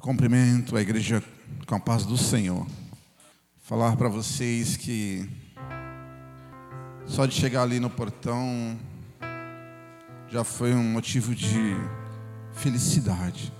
[0.00, 1.22] Eu cumprimento a igreja
[1.66, 2.66] com a paz do Senhor.
[3.58, 5.28] Falar para vocês que
[7.06, 8.80] só de chegar ali no portão
[10.30, 11.76] já foi um motivo de
[12.54, 13.52] felicidade.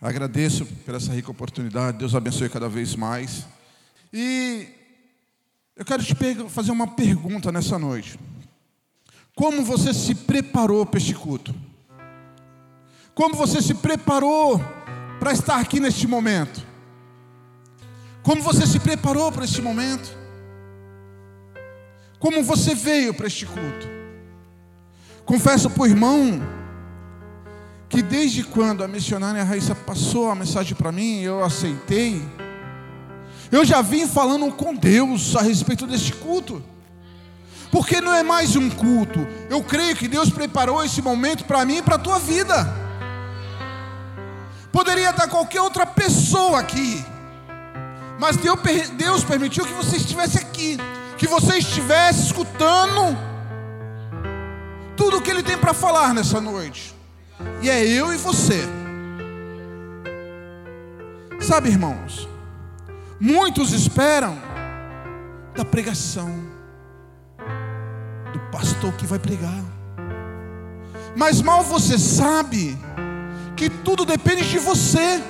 [0.00, 1.98] Agradeço por essa rica oportunidade.
[1.98, 3.46] Deus abençoe cada vez mais.
[4.12, 4.66] E
[5.76, 6.16] eu quero te
[6.48, 8.18] fazer uma pergunta nessa noite.
[9.36, 11.54] Como você se preparou para este culto?
[13.14, 14.60] Como você se preparou
[15.22, 16.66] para estar aqui neste momento?
[18.24, 20.10] Como você se preparou para este momento?
[22.18, 23.88] Como você veio para este culto?
[25.24, 26.42] Confesso para o irmão
[27.88, 32.20] que desde quando a missionária Raíssa passou a mensagem para mim, eu aceitei.
[33.48, 36.60] Eu já vim falando com Deus a respeito deste culto.
[37.70, 39.24] Porque não é mais um culto.
[39.48, 42.81] Eu creio que Deus preparou esse momento para mim e para a tua vida.
[44.72, 47.04] Poderia estar qualquer outra pessoa aqui.
[48.18, 50.78] Mas Deus permitiu que você estivesse aqui.
[51.18, 53.16] Que você estivesse escutando
[54.96, 56.94] tudo o que Ele tem para falar nessa noite.
[57.60, 58.62] E é eu e você.
[61.40, 62.28] Sabe, irmãos,
[63.20, 64.40] muitos esperam
[65.56, 66.32] da pregação,
[68.32, 69.60] do pastor que vai pregar,
[71.16, 72.78] mas mal você sabe
[73.62, 75.22] que tudo depende de você.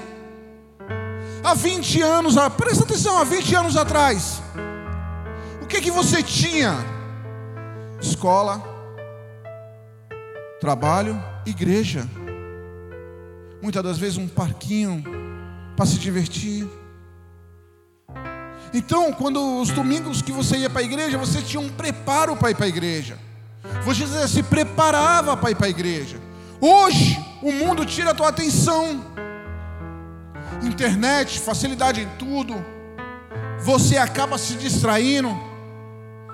[1.45, 4.41] Há 20 anos, presta atenção, há 20 anos atrás,
[5.61, 6.75] o que que você tinha?
[8.01, 8.63] Escola,
[10.61, 12.09] trabalho, igreja.
[13.61, 15.05] Muitas das vezes um parquinho
[15.77, 16.67] para se divertir.
[18.73, 22.51] Então, quando os domingos que você ia para a igreja, você tinha um preparo para
[22.51, 23.19] ir para a igreja.
[23.85, 26.32] Você se preparava para ir para a igreja.
[26.65, 29.05] Hoje, o mundo tira a tua atenção.
[30.63, 32.55] Internet, facilidade em tudo.
[33.65, 35.37] Você acaba se distraindo,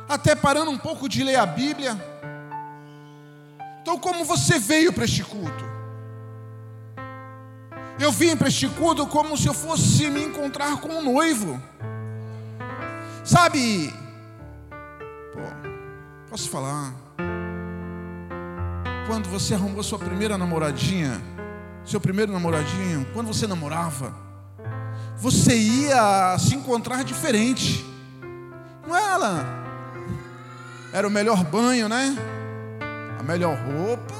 [0.07, 1.97] até parando um pouco de ler a Bíblia.
[3.81, 5.65] Então, como você veio para este culto?
[7.99, 11.59] Eu vim para este culto como se eu fosse me encontrar com um noivo.
[13.25, 13.95] Sabe?
[15.33, 15.41] Pô,
[16.29, 17.08] posso falar?
[19.09, 21.21] Quando você arrumou sua primeira namoradinha,
[21.85, 24.15] seu primeiro namoradinho, quando você namorava,
[25.17, 27.85] você ia se encontrar diferente.
[28.87, 29.45] Não era?
[30.93, 32.17] Era o melhor banho, né?
[33.19, 34.15] a melhor roupa,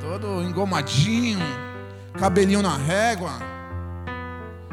[0.00, 1.38] todo engomadinho,
[2.18, 3.32] cabelinho na régua,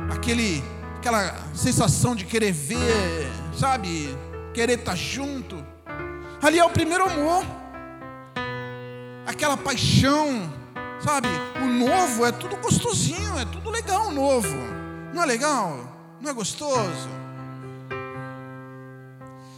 [0.10, 0.64] aquele,
[0.96, 4.16] aquela sensação de querer ver, sabe,
[4.54, 5.58] querer estar tá junto.
[6.42, 7.44] Ali é o primeiro amor,
[9.28, 10.52] aquela paixão,
[11.04, 11.28] sabe?
[11.62, 14.56] O novo é tudo gostosinho, é tudo legal, o novo.
[15.14, 16.16] Não é legal?
[16.22, 17.10] Não é gostoso?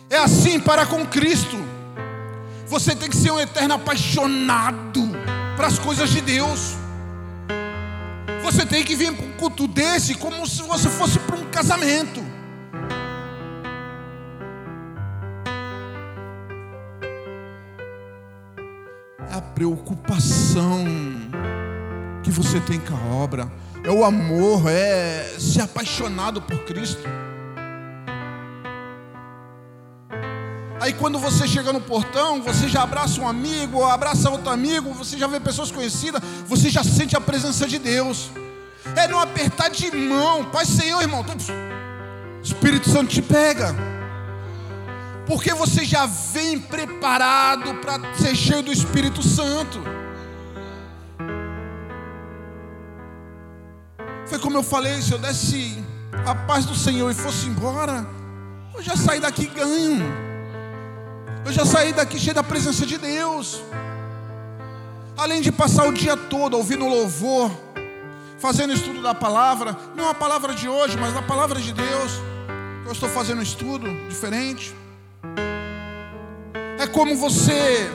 [0.10, 1.58] É assim para com Cristo.
[2.66, 5.08] Você tem que ser um eterno apaixonado
[5.56, 6.76] para as coisas de Deus.
[8.42, 12.29] Você tem que vir para um culto desse como se você fosse para um casamento.
[19.60, 20.86] Preocupação
[22.24, 23.52] que você tem com a obra,
[23.84, 27.04] é o amor, é ser apaixonado por Cristo.
[30.80, 35.18] Aí quando você chega no portão, você já abraça um amigo, abraça outro amigo, você
[35.18, 38.32] já vê pessoas conhecidas, você já sente a presença de Deus.
[38.96, 41.26] É não apertar de mão, Pai Senhor, irmão.
[42.42, 43.76] Espírito Santo te pega.
[45.30, 49.80] Porque você já vem preparado para ser cheio do Espírito Santo.
[54.26, 55.84] Foi como eu falei, se eu desse
[56.26, 58.08] a paz do Senhor e fosse embora,
[58.74, 60.04] eu já saí daqui ganho.
[61.46, 63.62] Eu já saí daqui cheio da presença de Deus.
[65.16, 67.52] Além de passar o dia todo ouvindo louvor,
[68.40, 72.14] fazendo estudo da palavra, não a palavra de hoje, mas a palavra de Deus.
[72.84, 74.74] Eu estou fazendo um estudo diferente.
[76.80, 77.92] É como você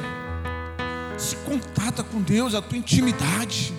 [1.17, 3.73] se contata com Deus, a tua intimidade.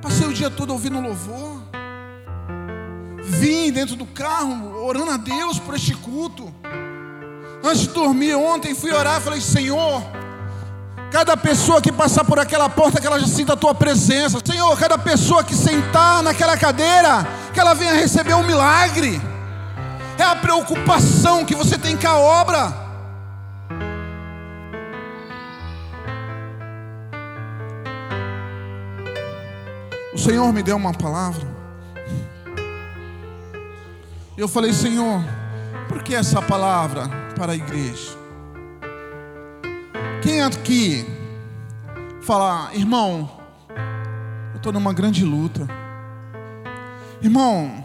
[0.00, 1.62] Passei o dia todo ouvindo louvor.
[3.22, 6.52] Vim dentro do carro, orando a Deus por este culto.
[7.64, 10.02] Antes de dormir ontem, fui orar e falei: Senhor,
[11.10, 14.38] cada pessoa que passar por aquela porta, que ela já sinta a tua presença.
[14.44, 19.31] Senhor, cada pessoa que sentar naquela cadeira, que ela venha receber um milagre.
[20.18, 22.82] É a preocupação que você tem com a obra.
[30.12, 31.46] O Senhor me deu uma palavra.
[34.36, 35.22] Eu falei, Senhor,
[35.88, 38.16] por que essa palavra para a igreja?
[40.22, 41.06] Quem aqui
[42.22, 43.28] fala, irmão,
[44.52, 45.66] eu estou numa grande luta.
[47.20, 47.81] Irmão,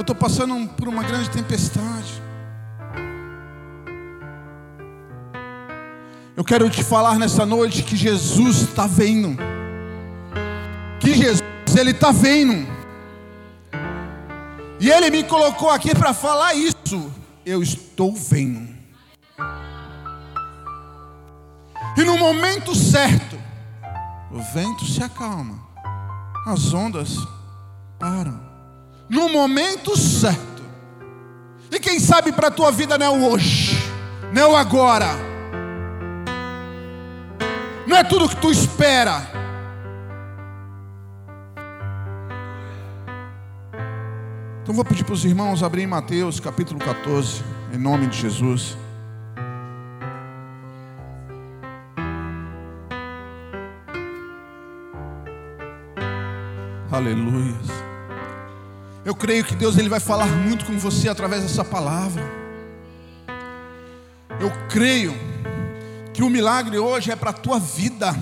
[0.00, 2.22] eu estou passando por uma grande tempestade.
[6.34, 9.36] Eu quero te falar nessa noite que Jesus está vendo.
[10.98, 11.42] Que Jesus,
[11.78, 12.66] Ele está vendo.
[14.80, 17.12] E Ele me colocou aqui para falar isso.
[17.44, 18.74] Eu estou vendo.
[21.94, 23.38] E no momento certo,
[24.30, 25.58] o vento se acalma,
[26.46, 27.18] as ondas
[27.98, 28.49] param.
[29.10, 30.62] No momento certo.
[31.68, 33.76] E quem sabe para a tua vida não é o hoje,
[34.32, 35.08] não é o agora.
[37.88, 39.20] Não é tudo que tu espera.
[44.62, 47.42] Então vou pedir para os irmãos abrirem Mateus capítulo 14,
[47.72, 48.78] em nome de Jesus.
[56.92, 57.89] Aleluia.
[59.04, 62.22] Eu creio que Deus ele vai falar muito com você através dessa palavra.
[64.38, 65.14] Eu creio
[66.12, 68.14] que o milagre hoje é para a tua vida.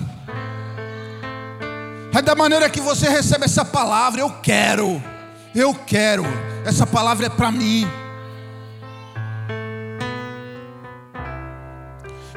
[2.13, 4.21] É da maneira que você recebe essa palavra.
[4.21, 5.01] Eu quero,
[5.53, 6.23] eu quero.
[6.65, 7.85] Essa palavra é para mim.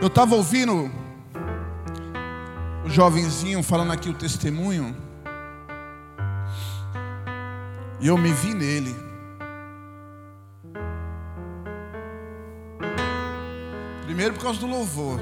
[0.01, 0.91] Eu estava ouvindo
[2.85, 5.12] o jovenzinho falando aqui o testemunho.
[8.03, 8.97] E eu me vi nele.
[14.05, 15.21] Primeiro por causa do louvor.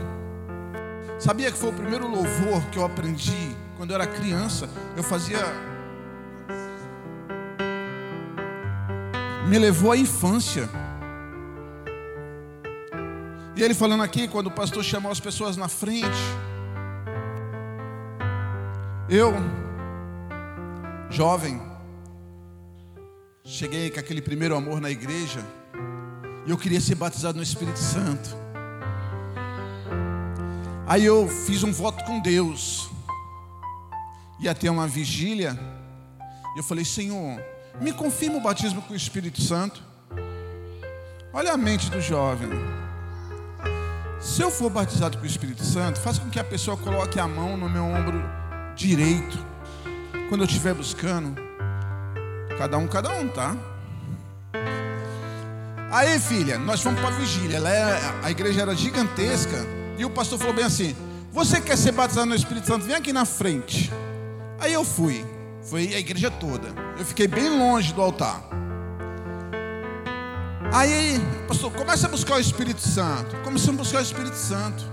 [1.19, 4.67] Sabia que foi o primeiro louvor que eu aprendi quando eu era criança?
[4.97, 5.39] Eu fazia.
[9.47, 10.67] Me levou à infância.
[13.55, 16.09] E ele falando aqui, quando o pastor chamou as pessoas na frente.
[19.07, 19.35] Eu,
[21.11, 21.70] jovem,
[23.51, 25.45] Cheguei com aquele primeiro amor na igreja
[26.47, 28.31] e eu queria ser batizado no Espírito Santo.
[30.87, 32.89] Aí eu fiz um voto com Deus.
[34.39, 35.59] Ia ter uma vigília.
[36.55, 37.43] E eu falei: Senhor,
[37.81, 39.83] me confirma o batismo com o Espírito Santo.
[41.33, 42.51] Olha a mente do jovem.
[44.21, 47.27] Se eu for batizado com o Espírito Santo, faça com que a pessoa coloque a
[47.27, 48.23] mão no meu ombro
[48.77, 49.45] direito.
[50.29, 51.50] Quando eu estiver buscando.
[52.61, 53.57] Cada um, cada um, tá?
[55.91, 57.57] Aí, filha, nós fomos para a vigília.
[57.57, 59.57] É, a igreja era gigantesca.
[59.97, 60.95] E o pastor falou bem assim:
[61.33, 62.85] Você quer ser batizado no Espírito Santo?
[62.85, 63.91] Vem aqui na frente.
[64.59, 65.25] Aí eu fui.
[65.63, 66.69] Foi a igreja toda.
[66.99, 68.43] Eu fiquei bem longe do altar.
[70.71, 71.19] Aí,
[71.49, 73.37] pastor, começa a buscar o Espírito Santo.
[73.39, 74.85] Começamos a buscar o Espírito Santo.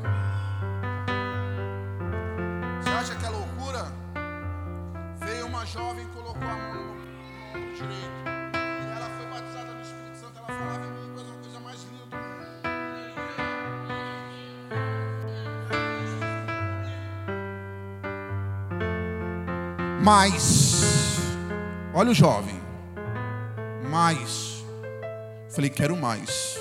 [20.07, 21.17] Mas,
[21.93, 22.57] olha o jovem,
[23.89, 24.63] mais.
[25.53, 26.57] Falei, quero mais.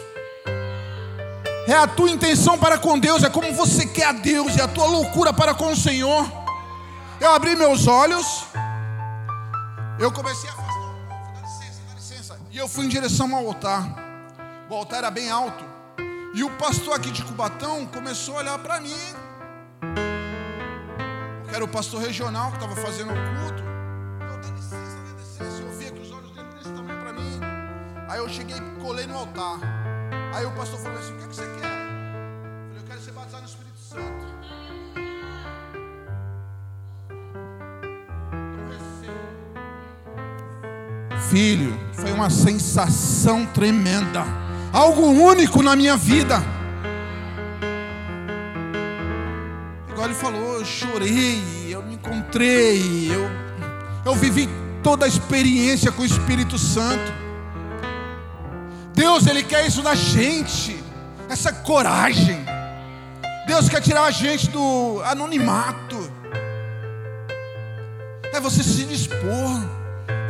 [1.69, 4.67] É a tua intenção para com Deus, é como você quer a Deus, é a
[4.67, 6.27] tua loucura para com o Senhor.
[7.21, 8.47] Eu abri meus olhos,
[10.01, 10.57] eu comecei a
[12.51, 13.87] e eu fui em direção ao altar.
[14.69, 15.65] O altar era bem alto.
[16.35, 19.26] E o pastor aqui de Cubatão começou a olhar para mim.
[21.57, 23.63] Era o pastor regional que estava fazendo o culto.
[24.21, 25.63] Eu licença, licença.
[25.63, 26.45] Eu via que os olhos dele
[27.01, 27.41] para mim.
[28.11, 29.59] Aí eu cheguei colei no altar.
[30.35, 31.55] Aí o pastor falou assim: O que, é que você quer?
[31.55, 34.27] Eu falei: Eu quero ser batizado no Espírito Santo.
[41.31, 44.27] Filho, foi uma sensação tremenda,
[44.75, 46.56] algo único na minha vida.
[50.07, 53.29] Ele falou, eu chorei, eu me encontrei, eu,
[54.05, 54.49] eu vivi
[54.81, 57.13] toda a experiência com o Espírito Santo.
[58.95, 60.81] Deus, Ele quer isso da gente,
[61.29, 62.39] essa coragem.
[63.49, 66.09] Deus quer tirar a gente do anonimato.
[68.33, 69.77] É você se dispor.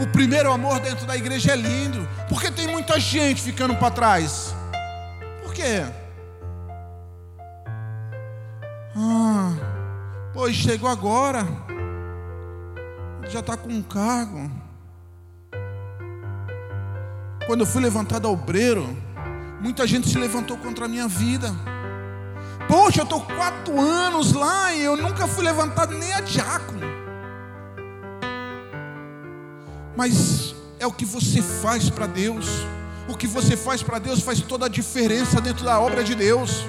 [0.01, 4.55] O primeiro amor dentro da igreja é lindo, porque tem muita gente ficando para trás.
[5.43, 5.85] Por quê?
[8.97, 9.46] Ah,
[10.37, 11.47] pois chegou agora.
[13.31, 14.51] já está com um cargo.
[17.47, 18.87] Quando eu fui levantado ao obreiro,
[19.63, 21.49] muita gente se levantou contra a minha vida.
[22.69, 26.81] Poxa, eu estou quatro anos lá e eu nunca fui levantado nem a diácono.
[29.97, 32.47] Mas é o que você faz para Deus.
[33.09, 36.67] O que você faz para Deus faz toda a diferença dentro da obra de Deus.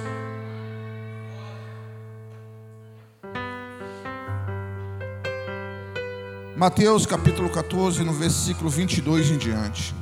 [6.58, 9.94] Mateus capítulo 14, no versículo 22 em diante.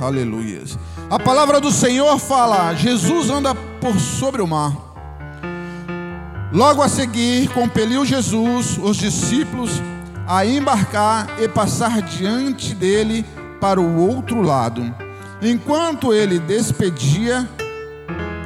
[0.00, 0.78] Aleluias.
[1.10, 4.72] A palavra do Senhor fala: Jesus anda por sobre o mar.
[6.50, 9.82] Logo a seguir, compeliu Jesus os discípulos
[10.26, 13.22] a embarcar e passar diante dele
[13.60, 14.82] para o outro lado,
[15.42, 17.46] enquanto ele despedia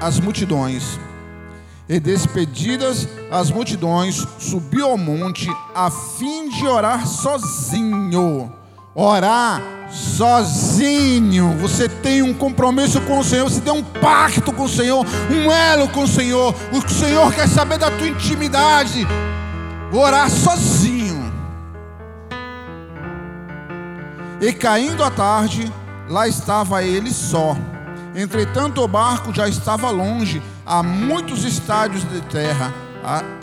[0.00, 0.98] as multidões.
[1.88, 8.52] E despedidas as multidões, subiu ao monte a fim de orar sozinho.
[8.94, 11.56] Orar sozinho.
[11.58, 15.50] Você tem um compromisso com o Senhor, você tem um pacto com o Senhor, um
[15.50, 16.54] elo com o Senhor.
[16.72, 19.06] O Senhor quer saber da tua intimidade.
[19.92, 21.32] Orar sozinho.
[24.40, 25.72] E caindo a tarde,
[26.08, 27.56] lá estava ele só.
[28.14, 32.72] Entretanto, o barco já estava longe, a muitos estádios de terra,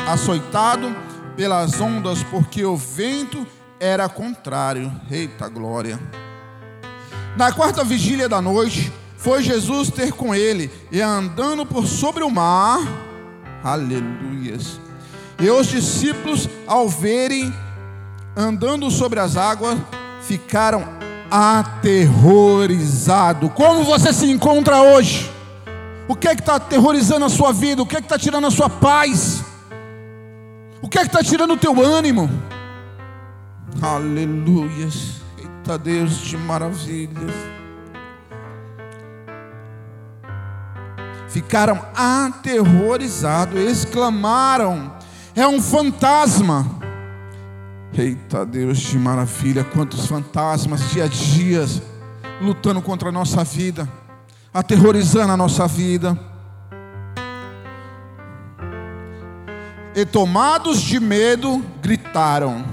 [0.08, 0.96] açoitado
[1.36, 3.46] pelas ondas, porque o vento
[3.80, 4.92] era contrário.
[5.10, 6.00] Eita glória!
[7.38, 12.30] Na quarta vigília da noite, foi Jesus ter com ele, e andando por sobre o
[12.30, 12.80] mar,
[13.64, 14.80] aleluias.
[15.40, 17.54] E os discípulos, ao verem
[18.36, 19.78] andando sobre as águas,
[20.22, 20.84] ficaram
[21.30, 23.52] aterrorizados.
[23.54, 25.30] Como você se encontra hoje?
[26.10, 27.84] O que é que está aterrorizando a sua vida?
[27.84, 29.44] O que é que está tirando a sua paz?
[30.82, 32.28] O que é que está tirando o teu ânimo?
[33.80, 35.22] Aleluias.
[35.38, 37.32] Eita Deus de maravilhas.
[41.28, 44.92] Ficaram aterrorizados, exclamaram:
[45.36, 46.66] É um fantasma.
[47.96, 51.66] Eita Deus de maravilha, quantos fantasmas dia a dia
[52.42, 53.88] lutando contra a nossa vida,
[54.54, 56.18] aterrorizando a nossa vida.
[59.96, 62.64] E tomados de medo, gritaram.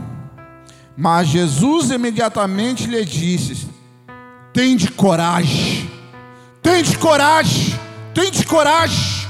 [0.97, 3.68] Mas Jesus imediatamente lhe disse:
[4.52, 5.90] Tende coragem,
[6.62, 7.78] tende coragem,
[8.14, 9.26] tende coragem.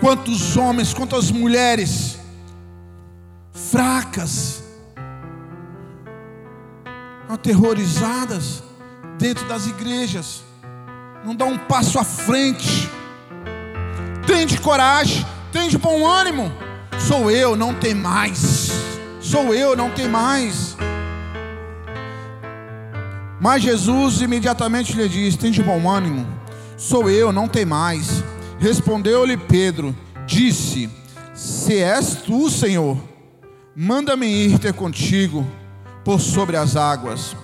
[0.00, 2.18] Quantos homens, quantas mulheres
[3.52, 4.62] fracas,
[7.28, 8.62] aterrorizadas
[9.18, 10.42] dentro das igrejas,
[11.24, 12.88] não dá um passo à frente.
[14.26, 16.52] Tem de coragem, tem de bom ânimo.
[16.98, 18.70] Sou eu, não tem mais.
[19.20, 20.76] Sou eu, não tem mais.
[23.40, 26.26] Mas Jesus imediatamente lhe disse: Tem de bom ânimo.
[26.76, 28.22] Sou eu, não tem mais.
[28.58, 30.90] Respondeu-lhe Pedro: Disse:
[31.34, 32.98] Se és tu, Senhor,
[33.74, 35.46] manda-me ir ter contigo
[36.04, 37.34] por sobre as águas.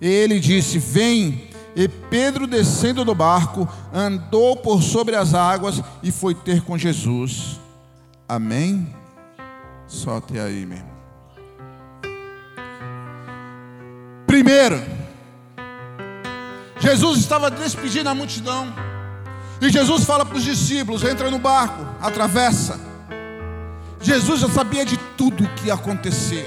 [0.00, 1.53] Ele disse: Vem.
[1.76, 7.58] E Pedro, descendo do barco, andou por sobre as águas e foi ter com Jesus.
[8.28, 8.94] Amém?
[9.86, 10.94] Só até aí mesmo.
[14.26, 14.82] Primeiro,
[16.78, 18.72] Jesus estava despedindo a multidão.
[19.60, 22.78] E Jesus fala para os discípulos: entra no barco, atravessa.
[24.00, 26.46] Jesus já sabia de tudo o que ia acontecer.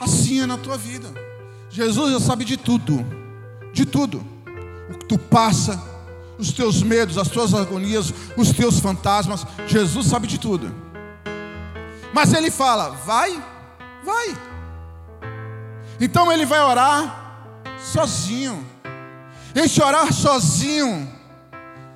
[0.00, 1.23] Assim é na tua vida.
[1.74, 3.04] Jesus já sabe de tudo,
[3.72, 4.24] de tudo.
[4.88, 5.82] O que tu passa,
[6.38, 9.44] os teus medos, as tuas agonias, os teus fantasmas.
[9.66, 10.72] Jesus sabe de tudo.
[12.12, 13.42] Mas ele fala: vai,
[14.04, 14.38] vai.
[16.00, 18.64] Então ele vai orar sozinho.
[19.52, 21.10] Esse orar sozinho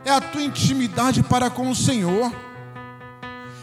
[0.04, 2.32] é a tua intimidade para com o Senhor.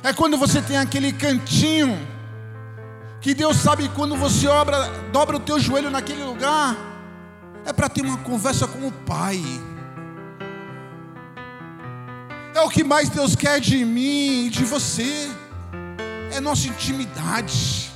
[0.02, 2.15] É quando você tem aquele cantinho
[3.26, 6.78] que Deus sabe quando você obra, dobra o teu joelho naquele lugar,
[7.66, 9.42] é para ter uma conversa com o Pai.
[12.54, 15.28] É o que mais Deus quer de mim e de você.
[16.32, 17.92] É nossa intimidade.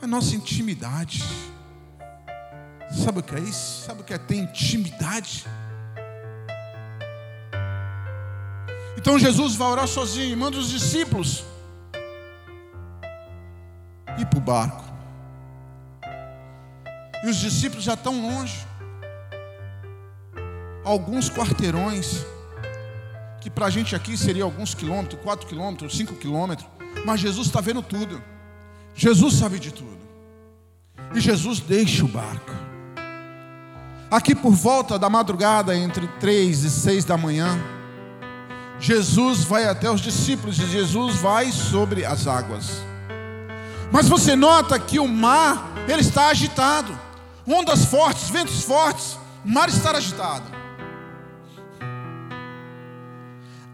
[0.00, 1.24] É nossa intimidade.
[3.04, 3.84] Sabe o que é isso?
[3.84, 5.44] Sabe o que é ter intimidade?
[9.00, 11.42] Então Jesus vai orar sozinho, manda os discípulos
[14.18, 14.84] ir para o barco.
[17.24, 18.58] E os discípulos já estão longe,
[20.84, 22.26] alguns quarteirões.
[23.40, 26.68] que para a gente aqui seria alguns quilômetros, quatro quilômetros, cinco quilômetros,
[27.06, 28.22] mas Jesus está vendo tudo.
[28.94, 29.98] Jesus sabe de tudo.
[31.14, 32.52] E Jesus deixa o barco.
[34.10, 37.58] Aqui por volta da madrugada, entre três e seis da manhã,
[38.80, 42.82] Jesus vai até os discípulos e Jesus vai sobre as águas.
[43.92, 46.98] Mas você nota que o mar, ele está agitado.
[47.46, 50.44] Ondas fortes, ventos fortes, o mar está agitado.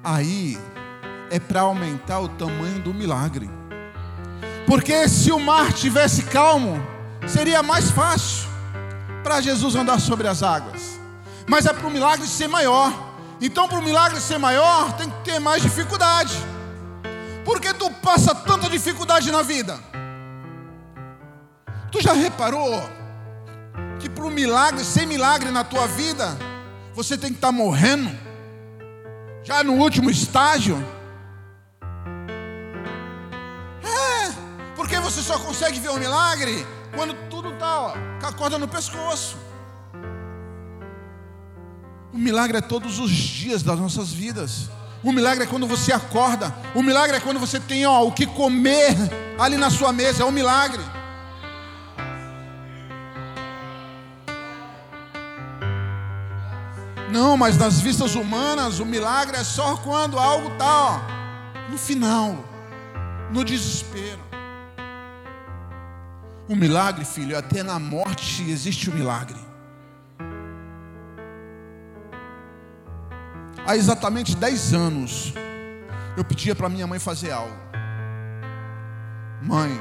[0.02, 0.58] Aí
[1.30, 3.50] é para aumentar o tamanho do milagre.
[4.66, 6.84] Porque se o mar tivesse calmo,
[7.26, 8.48] seria mais fácil
[9.22, 10.98] para Jesus andar sobre as águas.
[11.46, 12.92] Mas é para o milagre ser maior.
[13.40, 16.35] Então, para o milagre ser maior, tem que ter mais dificuldade.
[17.45, 19.78] Por que tu passa tanta dificuldade na vida?
[21.93, 22.83] Tu já reparou
[24.00, 26.37] que para o milagre ser milagre na tua vida,
[26.95, 28.26] você tem que estar tá morrendo?
[29.47, 30.76] já no último estágio.
[33.81, 34.33] É,
[34.75, 39.37] porque você só consegue ver o milagre quando tudo está com a corda no pescoço.
[42.12, 44.70] O milagre é todos os dias das nossas vidas.
[45.02, 46.54] O milagre é quando você acorda.
[46.75, 48.96] O milagre é quando você tem ó, o que comer
[49.38, 50.22] ali na sua mesa.
[50.22, 50.82] É um milagre.
[57.10, 61.00] Não, mas nas vistas humanas, o milagre é só quando algo está
[61.70, 62.44] no final,
[63.30, 64.20] no desespero.
[66.48, 69.46] O milagre, filho, até na morte existe o milagre.
[73.66, 75.35] Há exatamente 10 anos,
[76.16, 77.56] eu pedia para minha mãe fazer algo.
[79.42, 79.78] Mãe,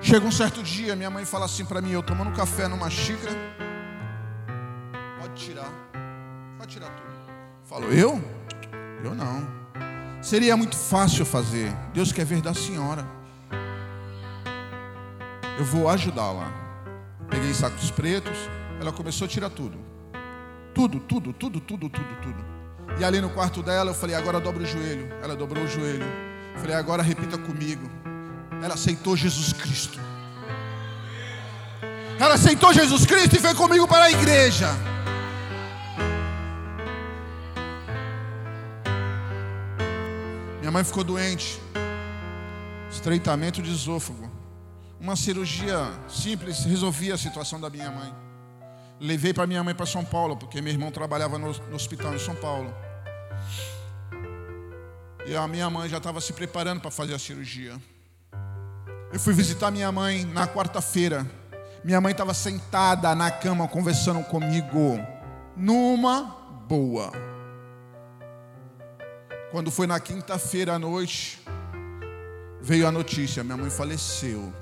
[0.00, 3.36] Chega um certo dia, minha mãe fala assim para mim, eu tomando café numa xícara.
[5.20, 5.70] Pode tirar.
[6.56, 7.12] Pode tirar tudo.
[7.64, 8.18] Falo, eu?
[9.04, 9.46] Eu não.
[10.22, 11.70] Seria muito fácil fazer.
[11.92, 13.06] Deus quer ver da senhora.
[15.58, 16.67] Eu vou ajudá-la.
[17.28, 18.36] Peguei sacos pretos,
[18.80, 19.78] ela começou a tirar tudo.
[20.74, 22.44] Tudo, tudo, tudo, tudo, tudo, tudo.
[22.98, 25.08] E ali no quarto dela eu falei, agora dobra o joelho.
[25.22, 26.06] Ela dobrou o joelho.
[26.54, 27.88] Eu falei, agora repita comigo.
[28.62, 29.98] Ela aceitou Jesus Cristo.
[32.18, 34.68] Ela aceitou Jesus Cristo e foi comigo para a igreja.
[40.60, 41.60] Minha mãe ficou doente.
[42.90, 44.37] Estreitamento de esôfago.
[45.00, 48.12] Uma cirurgia simples resolvia a situação da minha mãe.
[49.00, 52.18] Levei para minha mãe para São Paulo, porque meu irmão trabalhava no, no hospital em
[52.18, 52.74] São Paulo.
[55.24, 57.80] E a minha mãe já estava se preparando para fazer a cirurgia.
[59.12, 61.24] Eu fui visitar minha mãe na quarta-feira.
[61.84, 64.98] Minha mãe estava sentada na cama conversando comigo,
[65.56, 66.24] numa
[66.66, 67.12] boa.
[69.52, 71.40] Quando foi na quinta-feira à noite,
[72.60, 74.52] veio a notícia: minha mãe faleceu.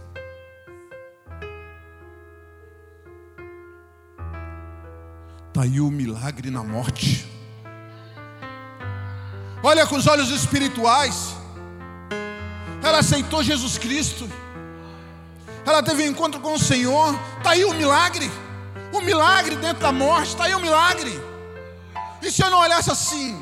[5.57, 7.27] Está aí o milagre na morte.
[9.63, 11.35] Olha com os olhos espirituais.
[12.83, 14.29] Ela aceitou Jesus Cristo.
[15.65, 17.19] Ela teve um encontro com o Senhor.
[17.39, 18.31] Está aí o milagre.
[18.93, 20.29] O milagre dentro da morte.
[20.29, 21.19] Está aí o milagre.
[22.21, 23.35] E se eu não olhasse assim?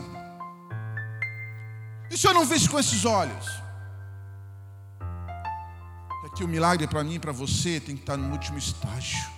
[2.13, 3.45] E se eu não visse com esses olhos?
[6.25, 9.34] É que o milagre para mim e para você tem que estar no último estágio.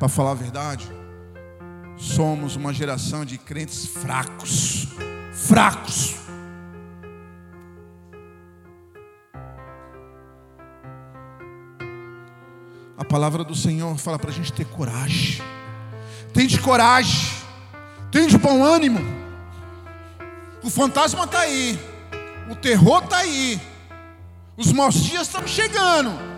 [0.00, 0.90] Para falar a verdade,
[1.98, 4.88] somos uma geração de crentes fracos
[5.30, 6.16] fracos.
[12.96, 15.42] A palavra do Senhor fala para a gente ter coragem.
[16.32, 17.30] Tem de coragem.
[18.10, 19.00] Tem de bom ânimo.
[20.62, 21.78] O fantasma está aí.
[22.50, 23.60] O terror está aí.
[24.56, 26.29] Os maus dias estão chegando.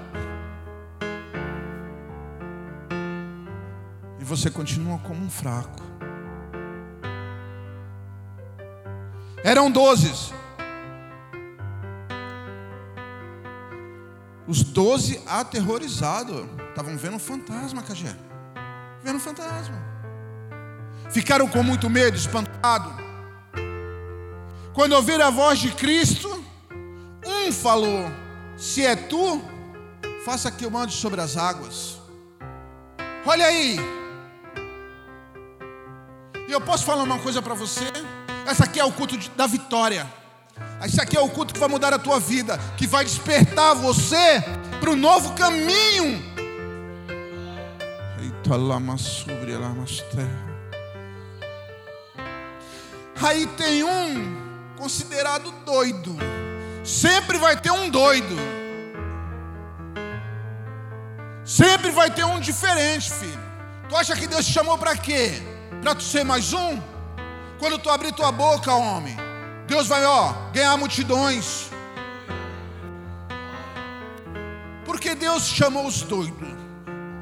[4.36, 5.82] Você continua como um fraco.
[9.44, 10.32] Eram doze.
[14.46, 16.46] Os doze aterrorizados.
[16.70, 18.16] Estavam vendo um fantasma, Cagé.
[19.04, 19.76] Vendo um fantasma.
[21.10, 22.90] Ficaram com muito medo, espantado.
[24.72, 26.42] Quando ouviram a voz de Cristo,
[27.26, 28.10] um falou:
[28.56, 29.42] Se é tu,
[30.24, 31.98] faça que eu mande sobre as águas.
[33.26, 34.01] Olha aí.
[36.52, 37.86] E eu posso falar uma coisa para você?
[38.46, 40.06] Essa aqui é o culto da vitória.
[40.84, 44.44] Esse aqui é o culto que vai mudar a tua vida, que vai despertar você
[44.78, 46.22] para o novo caminho.
[53.22, 56.14] Aí tem um considerado doido.
[56.84, 58.36] Sempre vai ter um doido.
[61.46, 63.40] Sempre vai ter um diferente, filho.
[63.88, 65.50] Tu acha que Deus te chamou para quê?
[65.80, 66.80] Para tu ser mais um?
[67.58, 69.16] Quando tu abrir tua boca, homem,
[69.66, 71.70] Deus vai, ó, ganhar multidões.
[74.84, 76.48] Porque Deus chamou os doidos.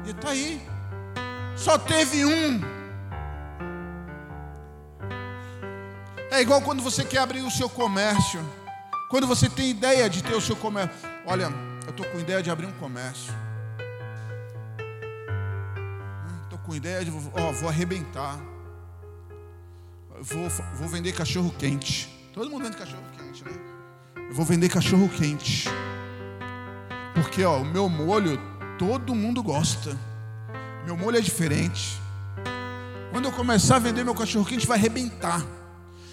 [0.05, 0.61] E está aí.
[1.55, 2.61] Só teve um.
[6.31, 8.43] É igual quando você quer abrir o seu comércio.
[9.09, 10.95] Quando você tem ideia de ter o seu comércio.
[11.25, 11.51] Olha,
[11.85, 13.33] eu estou com ideia de abrir um comércio.
[16.71, 17.11] Com ideia de.
[17.11, 18.39] Ó, vou arrebentar.
[20.21, 22.07] Vou, vou vender cachorro quente.
[22.33, 23.51] Todo mundo vende cachorro quente, né?
[24.29, 25.67] Eu vou vender cachorro quente.
[27.13, 28.39] Porque ó, o meu molho
[28.77, 29.97] todo mundo gosta.
[30.85, 31.99] Meu molho é diferente.
[33.11, 35.45] Quando eu começar a vender meu cachorro quente vai arrebentar.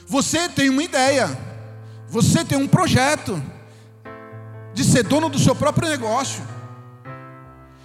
[0.09, 1.38] Você tem uma ideia.
[2.09, 3.40] Você tem um projeto
[4.75, 6.42] de ser dono do seu próprio negócio.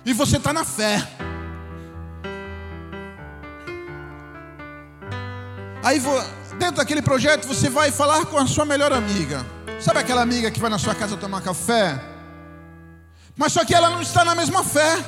[0.04, 1.08] E você está na fé.
[5.84, 6.02] Aí
[6.58, 9.46] dentro daquele projeto você vai falar com a sua melhor amiga.
[9.82, 12.02] Sabe aquela amiga que vai na sua casa tomar café?
[13.36, 15.04] Mas só que ela não está na mesma fé.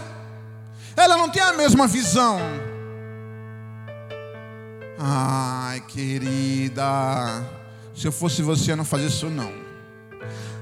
[0.98, 2.40] Ela não tem a mesma visão.
[5.00, 7.44] Ai, querida,
[7.96, 9.52] se eu fosse você, eu não fazia isso não.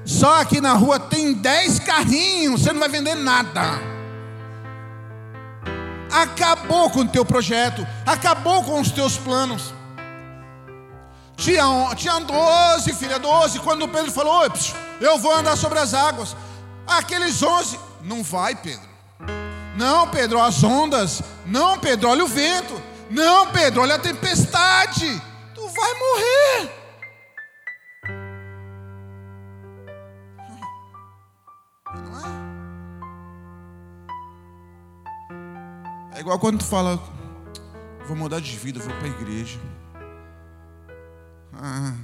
[0.04, 3.80] Só aqui na rua tem dez carrinhos, você não vai vender nada.
[6.10, 9.74] Acabou com o teu projeto, acabou com os teus planos.
[11.36, 13.58] Tinha, tinha 12, filha, 12.
[13.60, 14.46] Quando Pedro falou,
[15.00, 16.36] eu vou andar sobre as águas.
[16.86, 18.88] Aqueles 11, não vai, Pedro.
[19.76, 21.22] Não, Pedro, as ondas.
[21.44, 22.80] Não, Pedro, olha o vento.
[23.10, 25.20] Não, Pedro, olha a tempestade.
[25.54, 26.72] Tu vai morrer.
[31.94, 32.20] Não
[36.12, 36.18] é?
[36.18, 37.02] É igual quando tu fala,
[38.06, 39.58] vou mudar de vida, vou para a igreja.
[41.60, 41.94] Ah,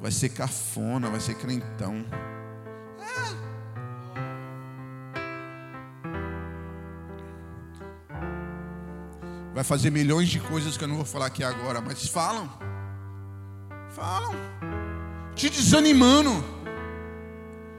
[0.00, 2.04] vai ser cafona, vai ser crentão.
[9.56, 12.46] vai fazer milhões de coisas que eu não vou falar aqui agora, mas falam.
[13.88, 14.34] Falam.
[15.34, 16.44] Te desanimando.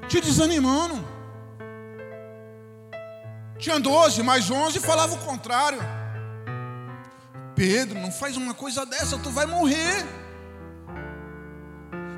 [0.08, 1.08] Te desanimando.
[3.60, 5.78] Tinha 12, mais 11 falava o contrário.
[7.58, 10.06] Pedro, não faz uma coisa dessa, tu vai morrer.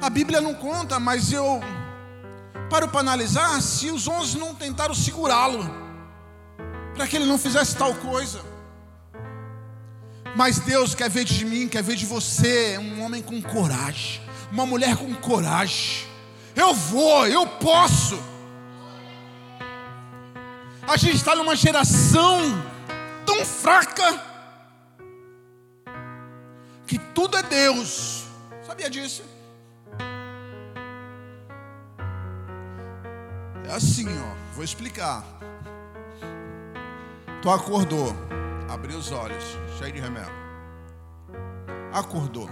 [0.02, 1.62] A Bíblia não conta, mas eu
[2.70, 5.64] paro para analisar se os 11 não tentaram segurá-lo,
[6.94, 8.42] para que ele não fizesse tal coisa.
[10.36, 14.22] Mas Deus quer ver de mim, quer ver de você um homem com coragem,
[14.52, 16.06] uma mulher com coragem.
[16.54, 18.22] Eu vou, eu posso.
[20.86, 22.42] A gente está numa geração
[23.26, 24.29] tão fraca
[26.90, 28.26] que tudo é Deus.
[28.66, 29.24] Sabia disso?
[33.64, 34.56] É assim, ó.
[34.56, 35.24] Vou explicar.
[37.44, 38.16] Tu acordou,
[38.68, 39.44] abriu os olhos
[39.78, 40.34] cheio de remédio.
[41.94, 42.50] Acordou.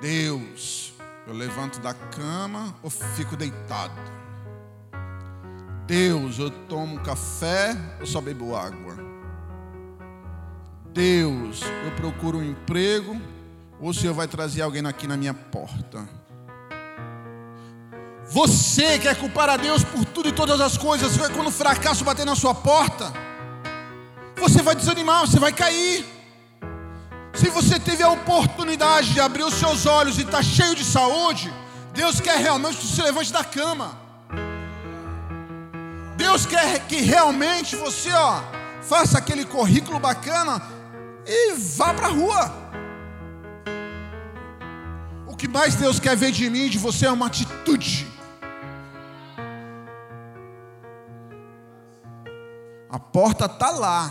[0.00, 0.94] Deus,
[1.26, 4.00] eu levanto da cama ou fico deitado?
[5.86, 9.05] Deus, eu tomo café ou só bebo água?
[10.96, 13.20] Deus, eu procuro um emprego
[13.78, 16.08] ou o Senhor vai trazer alguém aqui na minha porta?
[18.30, 22.24] Você quer culpar a Deus por tudo e todas as coisas, quando o fracasso bater
[22.24, 23.12] na sua porta,
[24.36, 26.02] você vai desanimar, você vai cair.
[27.34, 31.52] Se você teve a oportunidade de abrir os seus olhos e está cheio de saúde,
[31.92, 33.98] Deus quer realmente que você levante da cama.
[36.16, 38.40] Deus quer que realmente você, ó,
[38.80, 40.75] faça aquele currículo bacana
[41.26, 42.66] e vá para a rua.
[45.26, 48.06] O que mais Deus quer ver de mim de você é uma atitude.
[52.88, 54.10] A porta está lá,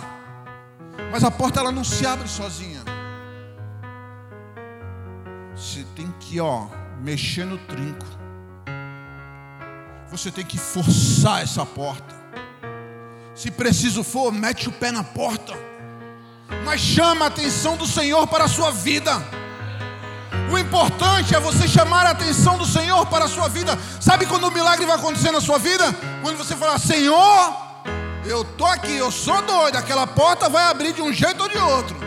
[1.11, 2.83] mas a porta ela não se abre sozinha.
[5.55, 6.67] Você tem que, ó,
[7.01, 8.05] mexer no trinco.
[10.11, 12.13] Você tem que forçar essa porta.
[13.33, 15.53] Se preciso for, mete o pé na porta.
[16.63, 19.11] Mas chama a atenção do Senhor para a sua vida.
[20.51, 23.77] O importante é você chamar a atenção do Senhor para a sua vida.
[23.99, 25.83] Sabe quando o milagre vai acontecer na sua vida?
[26.21, 27.53] Quando você falar, Senhor,
[28.25, 31.57] eu tô aqui, eu sou doido, aquela porta vai abrir de um jeito ou de
[31.57, 32.04] outro.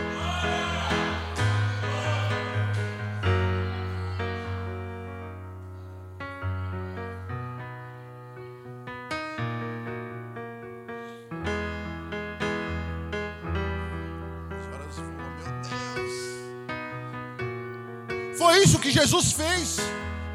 [18.89, 19.77] Que Jesus fez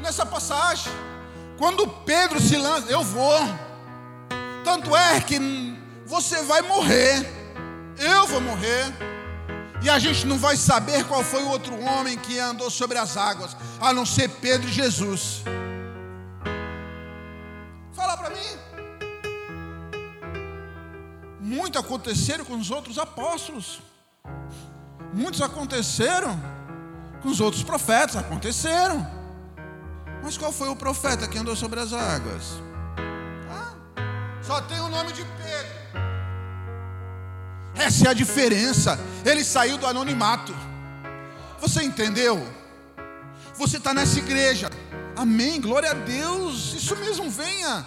[0.01, 0.91] nessa passagem.
[1.57, 3.37] Quando Pedro se lança, eu vou.
[4.63, 5.37] Tanto é que
[6.05, 7.27] você vai morrer,
[7.99, 8.85] eu vou morrer.
[9.83, 13.17] E a gente não vai saber qual foi o outro homem que andou sobre as
[13.17, 15.43] águas, a não ser Pedro e Jesus.
[17.93, 18.57] Fala para mim.
[21.41, 23.81] Muito aconteceram com os outros apóstolos.
[25.13, 26.54] Muitos aconteceram
[27.25, 29.05] com os outros profetas, aconteceram.
[30.23, 32.61] Mas qual foi o profeta que andou sobre as águas?
[33.49, 33.73] Ah,
[34.43, 35.75] só tem o nome de Pedro.
[37.73, 38.99] Essa é a diferença.
[39.25, 40.55] Ele saiu do anonimato.
[41.59, 42.47] Você entendeu?
[43.55, 44.69] Você está nessa igreja.
[45.15, 45.59] Amém.
[45.59, 46.75] Glória a Deus.
[46.75, 47.85] Isso mesmo, venha.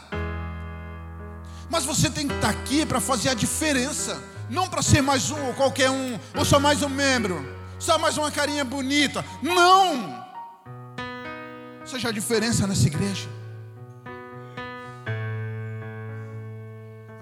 [1.71, 4.21] Mas você tem que estar tá aqui para fazer a diferença.
[4.51, 8.19] Não para ser mais um ou qualquer um, ou só mais um membro, só mais
[8.19, 9.25] uma carinha bonita.
[9.43, 10.27] Não!
[11.85, 13.29] Seja a diferença nessa igreja.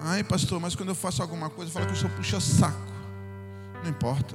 [0.01, 2.77] Ai, pastor, mas quando eu faço alguma coisa, fala que eu sou puxa-saco.
[3.83, 4.35] Não importa.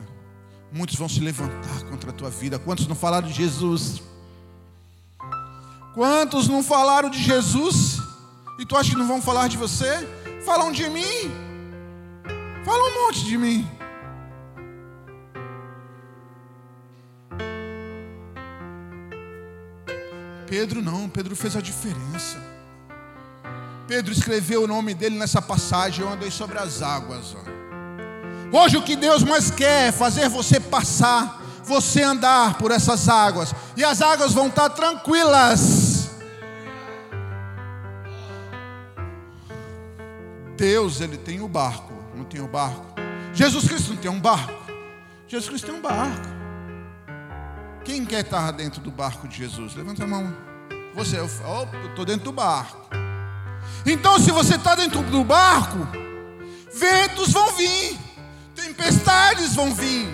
[0.72, 2.60] Muitos vão se levantar contra a tua vida.
[2.60, 4.02] Quantos não falaram de Jesus?
[5.94, 7.98] Quantos não falaram de Jesus?
[8.60, 10.08] E tu acha que não vão falar de você?
[10.46, 11.32] Falam de mim.
[12.64, 13.68] Falam um monte de mim.
[20.52, 22.38] Pedro não, Pedro fez a diferença.
[23.88, 27.38] Pedro escreveu o nome dele nessa passagem, eu andei sobre as águas.
[28.52, 33.56] Hoje o que Deus mais quer é fazer você passar, você andar por essas águas,
[33.78, 36.10] e as águas vão estar tranquilas.
[40.58, 42.88] Deus, ele tem o barco, não tem o barco.
[43.34, 44.52] Jesus Cristo não tem um barco.
[45.30, 46.31] Jesus Cristo tem um barco.
[47.84, 49.76] Quem quer estar dentro do barco de Jesus?
[49.76, 50.32] Levanta a mão.
[50.94, 52.78] Você, eu estou dentro do barco.
[53.86, 55.80] Então, se você está dentro do barco,
[56.74, 57.98] ventos vão vir,
[58.56, 60.08] tempestades vão vir.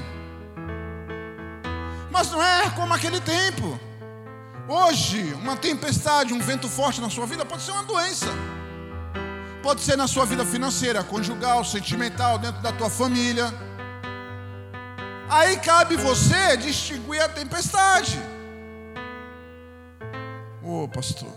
[2.10, 3.78] Mas não é como aquele tempo.
[4.70, 8.28] Hoje, uma tempestade, um vento forte na sua vida pode ser uma doença.
[9.62, 13.54] Pode ser na sua vida financeira, conjugal, sentimental, dentro da tua família.
[15.30, 18.18] Aí cabe você distinguir a tempestade.
[20.64, 21.32] Ô oh, pastor.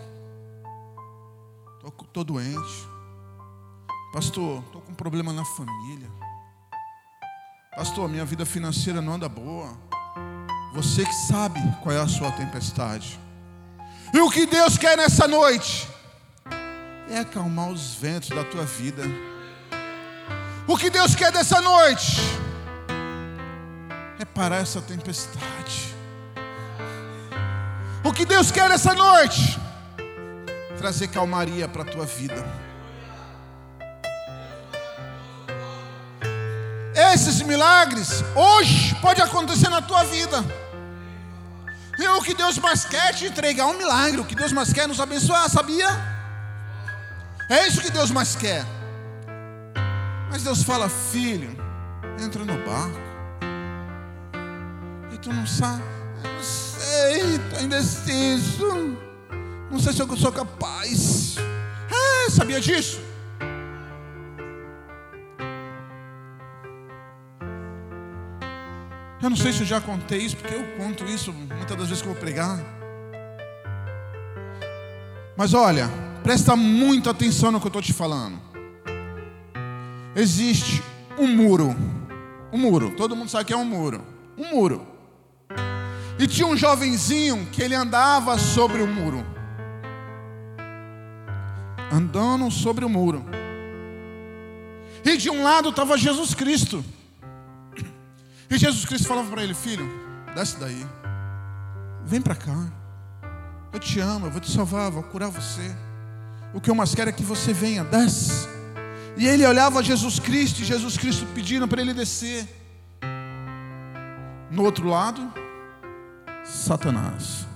[1.85, 2.88] Estou doente.
[4.12, 6.09] Pastor, estou com problema na família.
[7.74, 9.76] Pastor, minha vida financeira não anda boa.
[10.74, 13.18] Você que sabe qual é a sua tempestade.
[14.14, 15.88] E o que Deus quer nessa noite
[17.09, 19.03] é acalmar os ventos da tua vida.
[20.66, 22.39] O que Deus quer dessa noite
[24.21, 25.95] é parar essa tempestade.
[28.05, 29.59] O que Deus quer nessa noite
[30.77, 32.45] trazer calmaria para a tua vida.
[37.15, 40.45] Esses milagres hoje pode acontecer na tua vida.
[41.99, 44.21] E o que Deus mais quer é te entregar um milagre.
[44.21, 45.89] O que Deus mais quer é nos abençoar, sabia?
[47.49, 48.65] É isso que Deus mais quer.
[50.31, 51.57] Mas Deus fala, filho,
[52.23, 53.10] entra no barco.
[55.23, 55.83] Tu não sabe,
[56.25, 58.99] eu não sei, estou indeciso.
[59.71, 61.37] Não sei se eu sou capaz.
[61.91, 63.01] É, sabia disso?
[69.23, 72.03] Eu não sei se eu já contei isso, porque eu conto isso muitas das vezes
[72.03, 72.59] que eu vou pregar.
[75.37, 75.89] Mas olha,
[76.23, 78.41] presta muita atenção no que eu estou te falando.
[80.17, 80.83] Existe
[81.19, 81.77] um muro.
[82.51, 82.95] Um muro.
[82.97, 84.03] Todo mundo sabe que é um muro.
[84.39, 84.89] Um muro.
[86.21, 89.25] E tinha um jovenzinho que ele andava sobre o muro
[91.91, 93.25] andando sobre o muro.
[95.05, 96.85] E de um lado estava Jesus Cristo.
[98.49, 99.89] E Jesus Cristo falava para ele: Filho,
[100.35, 100.87] desce daí.
[102.05, 102.71] Vem para cá.
[103.73, 105.75] Eu te amo, eu vou te salvar, vou curar você.
[106.53, 108.49] O que eu mais quero é que você venha, desce.
[109.17, 112.49] E ele olhava Jesus Cristo, e Jesus Cristo pedindo para ele descer.
[114.51, 115.33] No outro lado,
[116.51, 117.47] Satanás.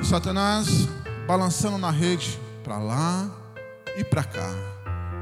[0.00, 0.88] E Satanás
[1.26, 3.28] balançando na rede para lá
[3.96, 4.48] e para cá,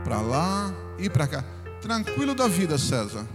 [0.05, 1.45] para lá e para cá,
[1.81, 3.27] tranquilo da vida, César.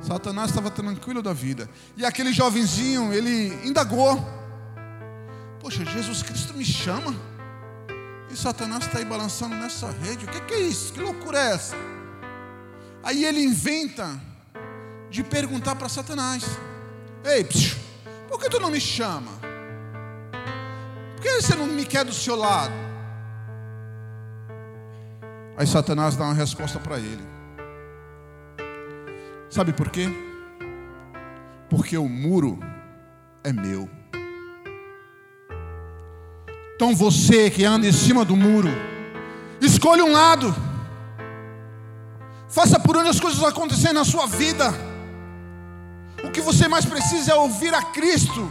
[0.00, 1.68] Satanás estava tranquilo da vida.
[1.96, 4.26] E aquele jovenzinho, ele indagou:
[5.60, 7.14] Poxa, Jesus Cristo me chama.
[8.30, 10.24] E Satanás está aí balançando nessa rede.
[10.24, 10.92] O que, que é isso?
[10.92, 11.76] Que loucura é essa?
[13.02, 14.18] Aí ele inventa
[15.10, 16.44] de perguntar para Satanás:
[17.24, 17.76] Ei, psiu,
[18.28, 19.30] por que tu não me chama?
[21.14, 22.72] Por que você não me quer do seu lado?
[25.56, 27.26] Aí Satanás dá uma resposta para ele.
[29.50, 30.08] Sabe por quê?
[31.68, 32.60] Porque o muro
[33.42, 33.90] é meu.
[36.76, 38.68] Então você que anda em cima do muro,
[39.60, 40.54] escolha um lado.
[42.48, 44.72] Faça por onde as coisas acontecerem na sua vida.
[46.24, 48.50] O que você mais precisa é ouvir a Cristo.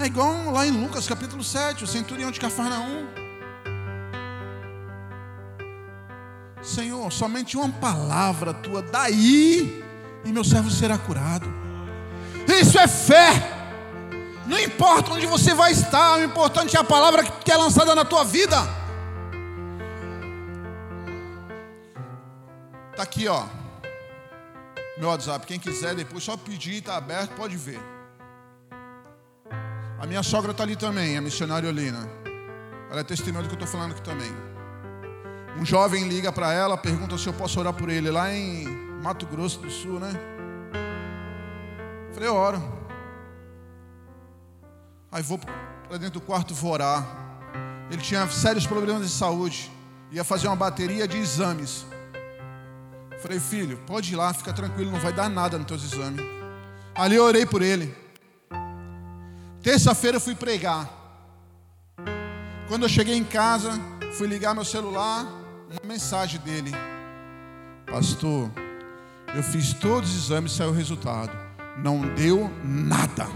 [0.00, 3.06] É igual lá em Lucas capítulo 7, o centurião de Cafarnaum.
[6.62, 9.82] Senhor, somente uma palavra tua, daí
[10.24, 11.52] e meu servo será curado.
[12.46, 13.30] Isso é fé.
[14.46, 18.04] Não importa onde você vai estar, o importante é a palavra que é lançada na
[18.04, 18.77] tua vida.
[22.98, 23.46] Tá aqui, ó.
[24.98, 27.78] Meu WhatsApp, quem quiser depois só pedir, está aberto, pode ver.
[30.00, 32.10] A minha sogra está ali também, a missionária Olina.
[32.90, 34.32] Ela é testemunha do que eu estou falando aqui também.
[35.56, 38.66] Um jovem liga para ela, pergunta se eu posso orar por ele lá em
[39.00, 40.10] Mato Grosso do Sul, né?
[42.12, 42.60] Falei, oro.
[45.12, 47.06] Aí vou para dentro do quarto, vou orar.
[47.92, 49.70] Ele tinha sérios problemas de saúde.
[50.10, 51.86] Ia fazer uma bateria de exames.
[53.20, 56.24] Falei, filho, pode ir lá, fica tranquilo, não vai dar nada nos teus exames.
[56.94, 57.94] Ali eu orei por ele.
[59.62, 60.88] Terça-feira eu fui pregar.
[62.68, 63.72] Quando eu cheguei em casa,
[64.12, 65.24] fui ligar meu celular,
[65.70, 66.70] uma mensagem dele.
[67.90, 68.50] Pastor,
[69.34, 71.32] eu fiz todos os exames, saiu o resultado.
[71.78, 73.26] Não deu nada.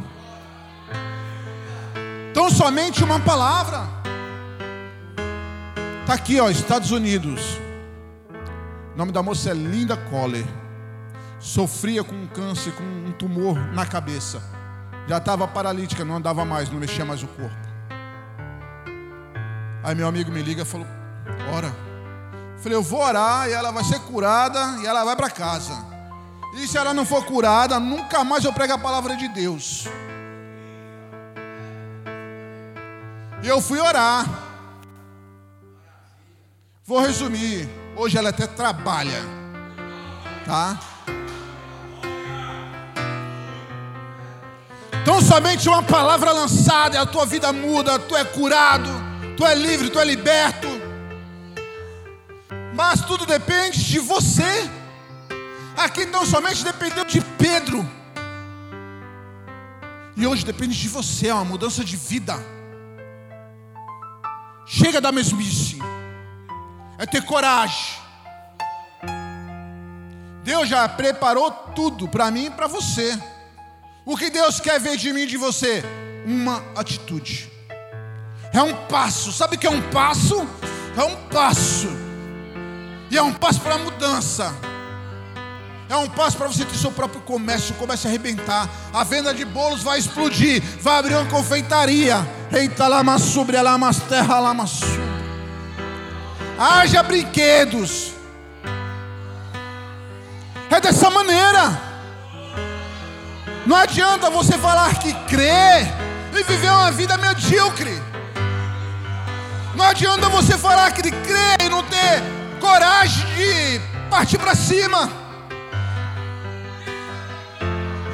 [2.30, 3.88] Então somente uma palavra.
[6.02, 7.61] Está aqui, ó, Estados Unidos.
[8.94, 10.44] O nome da moça é Linda Coller.
[11.40, 14.42] Sofria com um câncer, com um tumor na cabeça.
[15.08, 17.56] Já estava paralítica, não andava mais, não mexia mais o corpo.
[19.82, 20.86] Aí meu amigo me liga e falou:
[21.52, 21.74] Ora.
[22.58, 25.74] Falei, eu vou orar e ela vai ser curada e ela vai para casa.
[26.54, 29.88] E se ela não for curada, nunca mais eu prego a palavra de Deus.
[33.42, 34.26] E eu fui orar.
[36.84, 37.68] Vou resumir.
[37.94, 39.22] Hoje ela até trabalha.
[40.46, 40.78] Tá?
[45.02, 48.88] Então somente uma palavra lançada a tua vida muda, tu é curado,
[49.36, 50.68] tu é livre, tu é liberto.
[52.74, 54.70] Mas tudo depende de você.
[55.76, 57.86] Aqui então somente dependeu de Pedro.
[60.16, 62.34] E hoje depende de você, é uma mudança de vida.
[64.64, 65.71] Chega da mesmice.
[67.02, 67.98] É ter coragem.
[70.44, 73.18] Deus já preparou tudo para mim e para você.
[74.04, 75.82] O que Deus quer ver de mim e de você?
[76.24, 77.50] Uma atitude.
[78.52, 79.32] É um passo.
[79.32, 80.46] Sabe o que é um passo?
[80.96, 81.88] É um passo.
[83.10, 84.54] E é um passo para mudança.
[85.88, 88.70] É um passo para você ter seu próprio comércio, comece a arrebentar.
[88.94, 90.62] A venda de bolos vai explodir.
[90.80, 92.24] Vai abrir uma confeitaria.
[92.52, 94.68] Eita lama sobre lama terra lama
[96.58, 98.12] Haja brinquedos.
[100.70, 101.78] É dessa maneira.
[103.66, 105.86] Não adianta você falar que crê
[106.34, 108.02] e viver uma vida medíocre.
[109.74, 112.22] Não adianta você falar que crê e não ter
[112.60, 115.10] coragem de partir para cima.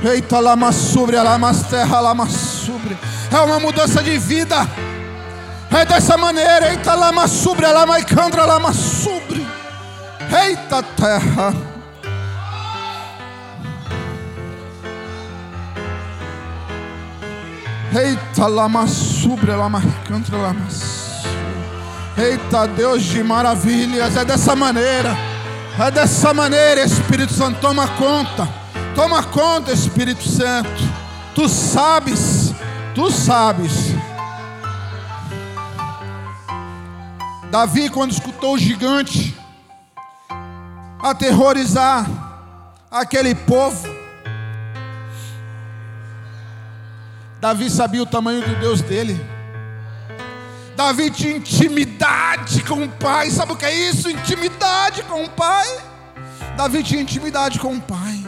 [0.02, 2.96] Eita, lama sobre, lama terra, lama sobre.
[3.32, 4.56] É uma mudança de vida.
[5.70, 6.70] É dessa maneira.
[6.70, 9.46] Eita, lama sobre, lama candra, lama sobre.
[10.30, 11.54] Eita terra.
[17.94, 20.66] Eita, lama sobre, lama candra, lama
[22.16, 24.16] Eita, Deus de maravilhas.
[24.16, 25.16] É dessa maneira.
[25.78, 28.48] É dessa maneira, Espírito Santo, toma conta.
[28.94, 30.68] Toma conta, Espírito Santo.
[31.34, 32.52] Tu sabes,
[32.94, 33.94] tu sabes.
[37.50, 39.34] Davi, quando escutou o gigante
[41.02, 42.06] aterrorizar,
[42.90, 43.88] aquele povo.
[47.40, 49.18] Davi sabia o tamanho do Deus dele.
[50.76, 53.30] Davi tinha intimidade com o pai.
[53.30, 54.10] Sabe o que é isso?
[54.10, 55.66] Intimidade com o pai.
[56.56, 58.24] Davi tinha intimidade com o pai.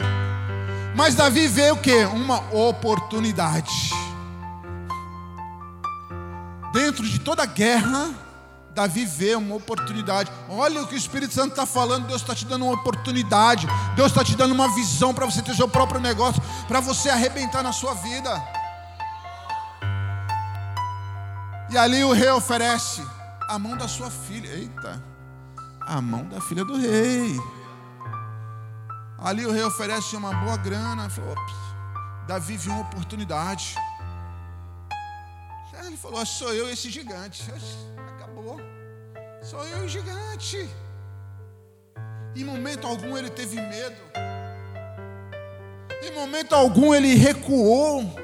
[0.95, 2.05] Mas Davi vê o que?
[2.05, 3.91] Uma oportunidade.
[6.73, 8.09] Dentro de toda guerra,
[8.73, 10.31] Davi vê uma oportunidade.
[10.47, 12.07] Olha o que o Espírito Santo está falando.
[12.07, 13.67] Deus está te dando uma oportunidade.
[13.95, 17.61] Deus está te dando uma visão para você ter seu próprio negócio, para você arrebentar
[17.61, 18.41] na sua vida.
[21.69, 23.05] E ali o rei oferece
[23.47, 24.47] a mão da sua filha.
[24.47, 25.03] Eita,
[25.85, 27.37] a mão da filha do rei.
[29.19, 31.09] Ali o rei oferece uma boa grana.
[31.09, 31.35] Falou,
[32.25, 33.75] Davi viu uma oportunidade.
[35.85, 37.43] Ele falou: sou eu esse gigante.
[39.51, 40.69] Sou eu o gigante.
[42.33, 44.01] Em momento algum ele teve medo.
[46.01, 48.15] Em momento algum ele recuou.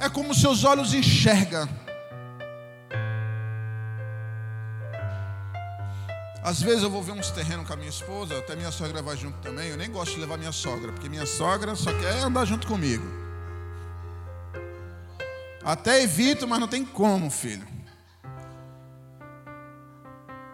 [0.00, 1.68] É como seus olhos enxergam.
[6.42, 9.18] Às vezes eu vou ver uns terrenos com a minha esposa, até minha sogra vai
[9.18, 9.68] junto também.
[9.68, 13.21] Eu nem gosto de levar minha sogra, porque minha sogra só quer andar junto comigo.
[15.64, 17.66] Até evito, mas não tem como, filho.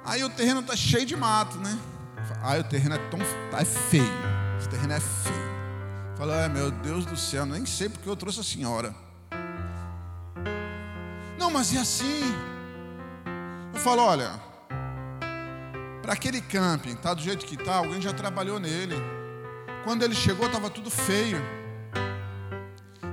[0.05, 1.79] Aí o terreno está cheio de mato, né?
[2.43, 3.19] Aí o terreno é tão
[3.51, 4.05] tá, é feio.
[4.59, 5.49] Esse terreno é feio.
[6.17, 8.95] Fala, meu Deus do céu, nem sei porque eu trouxe a senhora.
[11.39, 12.23] Não, mas e assim?
[13.73, 14.33] Eu falo, olha,
[16.03, 18.97] para aquele camping, tá do jeito que tá, alguém já trabalhou nele.
[19.85, 21.41] Quando ele chegou, estava tudo feio.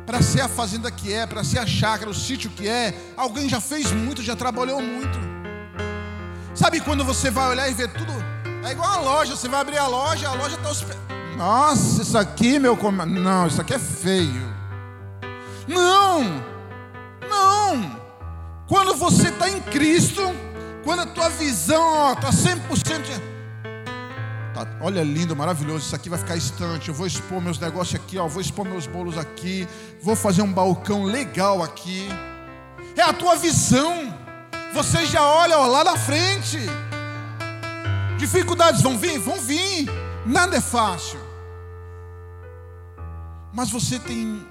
[0.05, 3.49] Para ser a fazenda que é, para ser a chácara, o sítio que é, alguém
[3.49, 5.17] já fez muito, já trabalhou muito.
[6.53, 8.13] Sabe quando você vai olhar e ver tudo?
[8.63, 10.85] É igual a loja, você vai abrir a loja, a loja está os
[11.35, 12.77] Nossa, isso aqui, meu.
[13.07, 14.55] Não, isso aqui é feio.
[15.67, 16.23] Não,
[17.29, 17.99] não.
[18.67, 20.21] Quando você está em Cristo,
[20.83, 23.34] quando a tua visão está 100%.
[24.55, 25.85] Tá, olha lindo, maravilhoso.
[25.85, 26.89] Isso aqui vai ficar estante.
[26.89, 28.27] Eu vou expor meus negócios aqui, ó.
[28.27, 29.67] Vou expor meus bolos aqui.
[30.01, 32.07] Vou fazer um balcão legal aqui.
[32.95, 34.17] É a tua visão.
[34.73, 36.57] Você já olha ó, lá na frente.
[38.17, 39.19] Dificuldades vão vir?
[39.19, 39.87] Vão vir.
[40.25, 41.19] Nada é fácil.
[43.53, 44.43] Mas você tem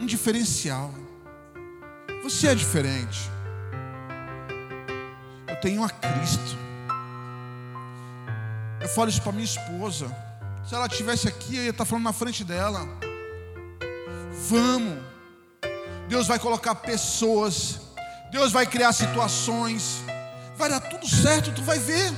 [0.00, 0.90] um diferencial.
[2.24, 3.30] Você é diferente
[5.64, 6.63] tenho a Cristo.
[8.84, 10.14] Eu falo isso para minha esposa.
[10.68, 12.86] Se ela estivesse aqui, eu ia estar falando na frente dela.
[14.50, 15.02] Vamos.
[16.06, 17.80] Deus vai colocar pessoas.
[18.30, 20.04] Deus vai criar situações.
[20.54, 22.12] Vai dar tudo certo, tu vai ver.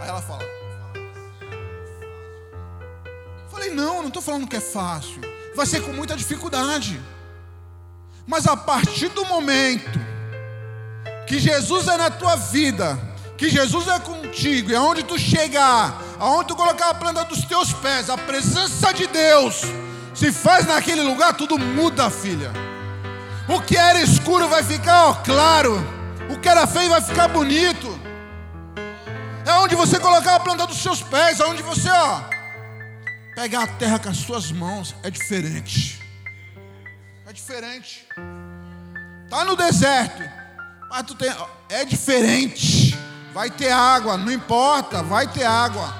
[0.00, 0.42] Aí ela fala.
[3.50, 5.20] Falei, não, não estou falando que é fácil.
[5.54, 6.98] Vai ser com muita dificuldade.
[8.26, 10.00] Mas a partir do momento
[11.26, 12.98] que Jesus é na tua vida,
[13.36, 17.72] que Jesus é contigo, e aonde tu chegar, aonde tu colocar a planta dos teus
[17.72, 19.62] pés, a presença de Deus
[20.14, 22.50] se faz naquele lugar, tudo muda, filha.
[23.46, 25.76] O que era escuro vai ficar ó, claro,
[26.30, 28.00] o que era feio vai ficar bonito.
[29.44, 32.22] É onde você colocar a planta dos seus pés, aonde você, ó,
[33.34, 36.00] pegar a terra com as suas mãos, é diferente.
[37.26, 38.08] É diferente.
[39.28, 40.22] Tá no deserto,
[40.88, 41.30] mas tu tem,
[41.68, 43.05] é diferente.
[43.36, 45.92] Vai ter água, não importa, vai ter água.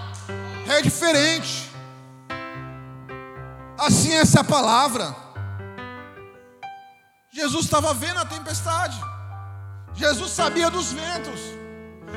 [0.67, 1.71] É diferente.
[3.77, 5.15] Assim é essa palavra.
[7.31, 8.99] Jesus estava vendo a tempestade.
[9.93, 11.39] Jesus sabia dos ventos.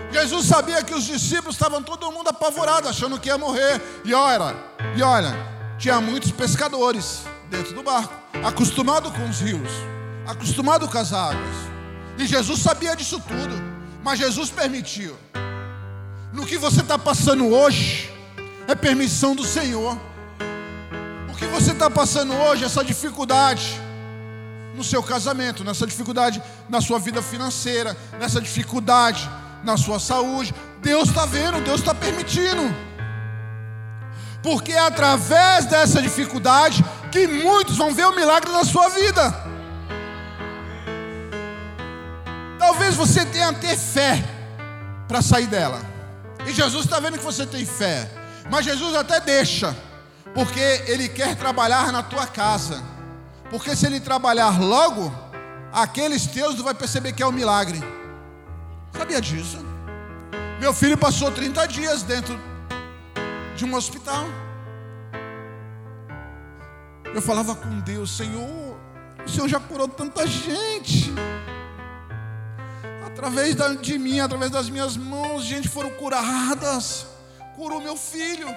[0.09, 3.82] Jesus sabia que os discípulos estavam todo mundo apavorado, achando que ia morrer.
[4.05, 4.55] E olha,
[4.95, 5.36] e olha,
[5.78, 9.70] tinha muitos pescadores dentro do barco, acostumado com os rios,
[10.26, 11.57] acostumado com as águas.
[12.17, 15.16] E Jesus sabia disso tudo, mas Jesus permitiu.
[16.32, 18.12] No que você está passando hoje,
[18.68, 19.97] é permissão do Senhor.
[21.30, 23.80] O que você está passando hoje, essa dificuldade
[24.76, 29.30] no seu casamento, nessa dificuldade na sua vida financeira, nessa dificuldade
[29.64, 32.64] na sua saúde, Deus está vendo, Deus está permitindo.
[34.41, 39.59] Porque é através dessa dificuldade que muitos vão ver o milagre na sua vida.
[42.60, 44.22] Talvez você tenha que ter fé
[45.07, 45.82] para sair dela.
[46.45, 48.07] E Jesus está vendo que você tem fé.
[48.51, 49.76] Mas Jesus até deixa,
[50.34, 52.84] porque Ele quer trabalhar na tua casa.
[53.49, 55.12] Porque se Ele trabalhar logo,
[55.72, 57.82] aqueles teus tu vai perceber que é um milagre.
[58.95, 59.57] Sabia disso?
[60.60, 62.38] Meu filho passou 30 dias dentro
[63.55, 64.26] de um hospital.
[67.05, 68.78] Eu falava com Deus, Senhor,
[69.26, 71.14] o Senhor já curou tanta gente.
[73.20, 77.05] Através de mim, através das minhas mãos, gente foram curadas.
[77.53, 78.47] Curou meu filho.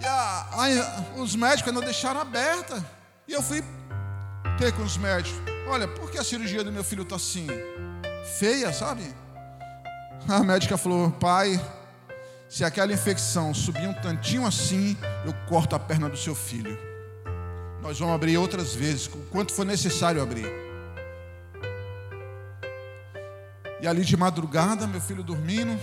[0.00, 2.84] E a, a, os médicos ainda deixaram aberta.
[3.28, 3.62] E eu fui
[4.58, 5.40] ter com os médicos.
[5.68, 7.46] Olha, por que a cirurgia do meu filho está assim?
[8.36, 9.14] Feia, sabe?
[10.28, 11.64] A médica falou, pai,
[12.48, 16.76] se aquela infecção subir um tantinho assim, eu corto a perna do seu filho.
[17.80, 20.67] Nós vamos abrir outras vezes, o quanto for necessário abrir.
[23.80, 25.78] E ali de madrugada, meu filho dormindo,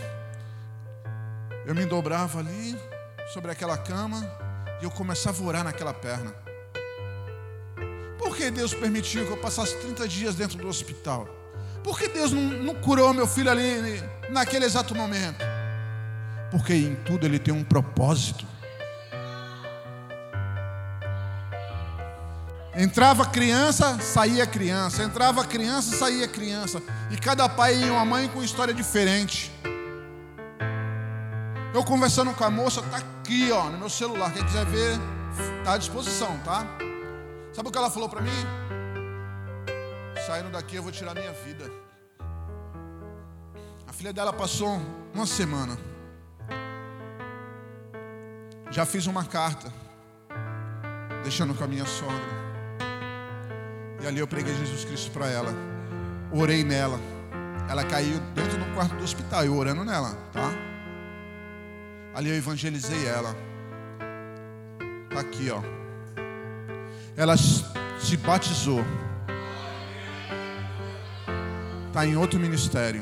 [1.66, 2.78] eu me dobrava ali
[3.34, 4.30] sobre aquela cama
[4.82, 6.34] e eu começava a orar naquela perna.
[8.18, 11.28] Por que Deus permitiu que eu passasse 30 dias dentro do hospital?
[11.84, 15.44] Por que Deus não, não curou meu filho ali naquele exato momento?
[16.52, 18.46] Porque em tudo Ele tem um propósito.
[22.78, 25.02] Entrava criança, saía criança.
[25.04, 26.82] Entrava criança, saía criança.
[27.10, 29.52] E cada pai e uma mãe com história diferente.
[31.74, 34.34] Eu conversando com a moça, tá aqui, ó, no meu celular.
[34.34, 34.98] Quem quiser ver,
[35.64, 36.66] tá à disposição, tá?
[37.54, 38.30] Sabe o que ela falou para mim?
[40.28, 41.72] Saindo daqui eu vou tirar minha vida.
[43.88, 44.82] A filha dela passou
[45.14, 45.78] uma semana.
[48.70, 49.72] Já fiz uma carta,
[51.24, 52.35] deixando com a minha sogra.
[54.02, 55.54] E ali eu preguei Jesus Cristo para ela.
[56.32, 57.00] Orei nela.
[57.70, 60.52] Ela caiu dentro do quarto do hospital, eu orando nela, tá?
[62.14, 63.36] Ali eu evangelizei ela.
[65.10, 65.62] Tá aqui, ó.
[67.18, 68.84] Ela se batizou.
[71.88, 73.02] Está em outro ministério.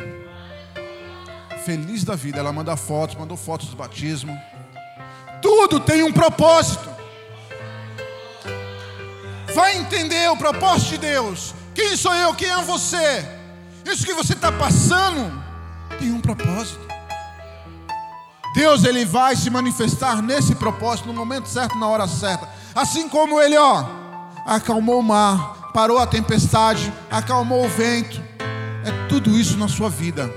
[1.65, 2.39] Feliz da vida.
[2.39, 4.37] Ela manda fotos, mandou fotos do batismo.
[5.41, 6.92] Tudo tem um propósito.
[9.53, 11.53] Vai entender o propósito de Deus.
[11.75, 12.33] Quem sou eu?
[12.33, 13.25] Quem é você?
[13.85, 15.43] Isso que você está passando
[15.99, 16.79] tem um propósito.
[18.55, 22.47] Deus ele vai se manifestar nesse propósito no momento certo, na hora certa.
[22.75, 23.85] Assim como ele, ó,
[24.45, 28.21] acalmou o mar, parou a tempestade, acalmou o vento.
[28.85, 30.31] É tudo isso na sua vida.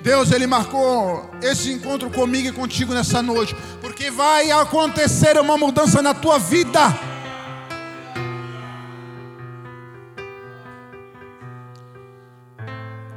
[0.00, 6.02] Deus ele marcou esse encontro comigo e contigo nessa noite, porque vai acontecer uma mudança
[6.02, 6.80] na tua vida.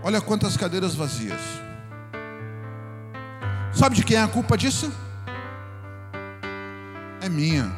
[0.08, 1.41] Olha quantas cadeiras vazias.
[3.74, 4.89] Sabe de quem é a culpa disso?
[7.22, 7.70] É minha.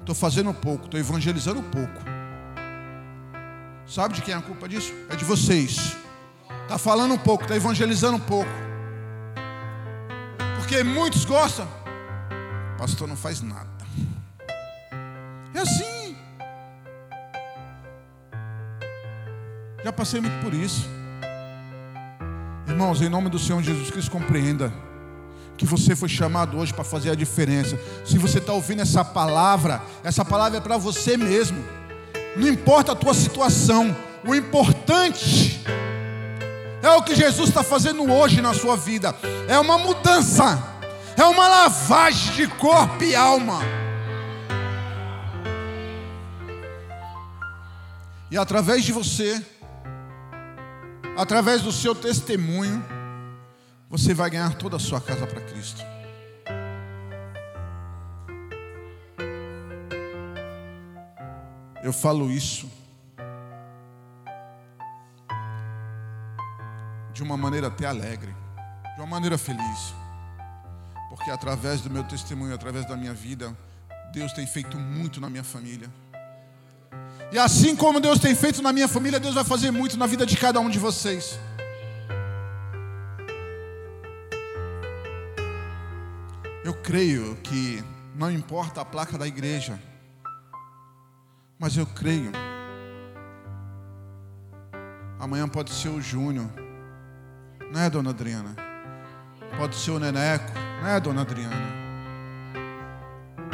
[0.00, 2.02] Estou fazendo pouco, estou evangelizando pouco.
[3.86, 4.92] Sabe de quem é a culpa disso?
[5.08, 5.96] É de vocês.
[6.64, 8.50] Está falando um pouco, está evangelizando um pouco.
[10.56, 11.68] Porque muitos gostam.
[12.76, 13.70] Pastor não faz nada.
[15.54, 15.91] É assim.
[19.84, 20.88] Já passei muito por isso.
[22.68, 24.72] Irmãos, em nome do Senhor Jesus Cristo, compreenda
[25.56, 27.78] que você foi chamado hoje para fazer a diferença.
[28.04, 31.62] Se você está ouvindo essa palavra, essa palavra é para você mesmo.
[32.36, 35.60] Não importa a tua situação, o importante
[36.80, 39.14] é o que Jesus está fazendo hoje na sua vida.
[39.48, 40.62] É uma mudança,
[41.16, 43.60] é uma lavagem de corpo e alma.
[48.30, 49.44] E através de você,
[51.16, 52.84] através do seu testemunho,
[53.88, 55.82] você vai ganhar toda a sua casa para Cristo.
[61.82, 62.70] Eu falo isso
[67.12, 68.34] de uma maneira até alegre,
[68.94, 69.94] de uma maneira feliz,
[71.10, 73.54] porque através do meu testemunho, através da minha vida,
[74.12, 75.90] Deus tem feito muito na minha família.
[77.32, 80.26] E assim como Deus tem feito na minha família, Deus vai fazer muito na vida
[80.26, 81.40] de cada um de vocês.
[86.62, 87.82] Eu creio que
[88.14, 89.80] não importa a placa da igreja,
[91.58, 92.30] mas eu creio.
[95.18, 96.50] Amanhã pode ser o Júnior,
[97.72, 98.54] não é, dona Adriana?
[99.56, 100.52] Pode ser o Neneco,
[100.82, 101.72] não é, dona Adriana?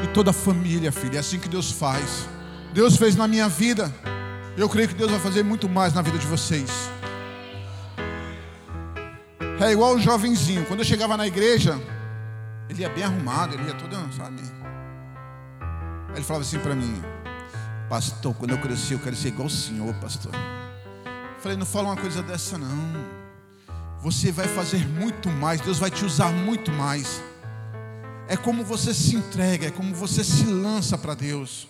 [0.03, 2.29] E toda a família, filha, é assim que Deus faz.
[2.73, 3.93] Deus fez na minha vida,
[4.57, 6.71] eu creio que Deus vai fazer muito mais na vida de vocês.
[9.61, 11.81] É igual um jovenzinho, quando eu chegava na igreja,
[12.69, 14.41] ele ia bem arrumado, ele ia todo, sabe?
[16.11, 17.03] Aí ele falava assim para mim,
[17.89, 20.33] pastor, quando eu crescer eu quero ser igual o senhor, pastor.
[21.41, 23.19] Falei, não fala uma coisa dessa não.
[24.01, 27.23] Você vai fazer muito mais, Deus vai te usar muito mais.
[28.29, 31.67] É como você se entrega, é como você se lança para Deus.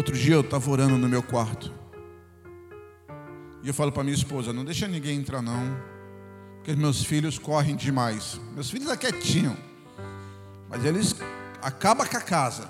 [0.00, 1.70] Outro dia eu estava orando no meu quarto.
[3.62, 5.76] E eu falo para minha esposa: não deixa ninguém entrar, não.
[6.56, 8.40] Porque meus filhos correm demais.
[8.54, 9.54] Meus filhos é quietinho.
[10.70, 11.14] Mas eles
[11.60, 12.66] acabam com a casa.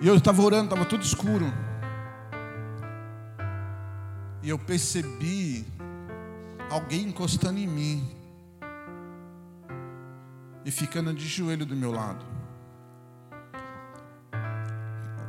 [0.00, 1.52] E eu estava orando, estava tudo escuro.
[4.44, 5.66] E eu percebi
[6.70, 8.08] alguém encostando em mim.
[10.64, 12.31] E ficando de joelho do meu lado.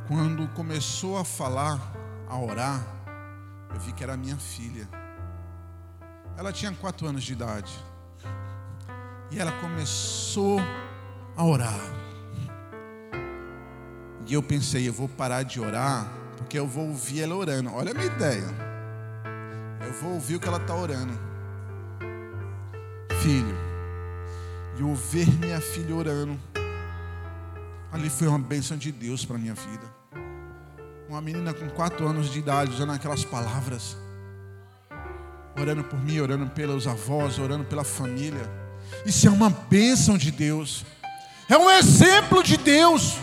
[0.06, 1.80] Quando começou a falar,
[2.28, 2.84] a orar,
[3.72, 4.86] eu vi que era minha filha.
[6.36, 7.72] Ela tinha quatro anos de idade.
[9.30, 10.60] E ela começou
[11.34, 11.80] a orar.
[14.26, 17.72] E eu pensei, eu vou parar de orar, porque eu vou ouvir ela orando.
[17.72, 18.44] Olha a minha ideia.
[19.86, 21.18] Eu vou ouvir o que ela está orando.
[23.22, 23.56] Filho,
[24.78, 26.38] e ouvir minha filha orando
[27.94, 29.94] Ali foi uma bênção de Deus para minha vida.
[31.08, 33.96] Uma menina com quatro anos de idade, usando aquelas palavras,
[35.56, 38.50] orando por mim, orando pelos avós, orando pela família.
[39.06, 40.84] Isso é uma bênção de Deus,
[41.48, 43.16] é um exemplo de Deus.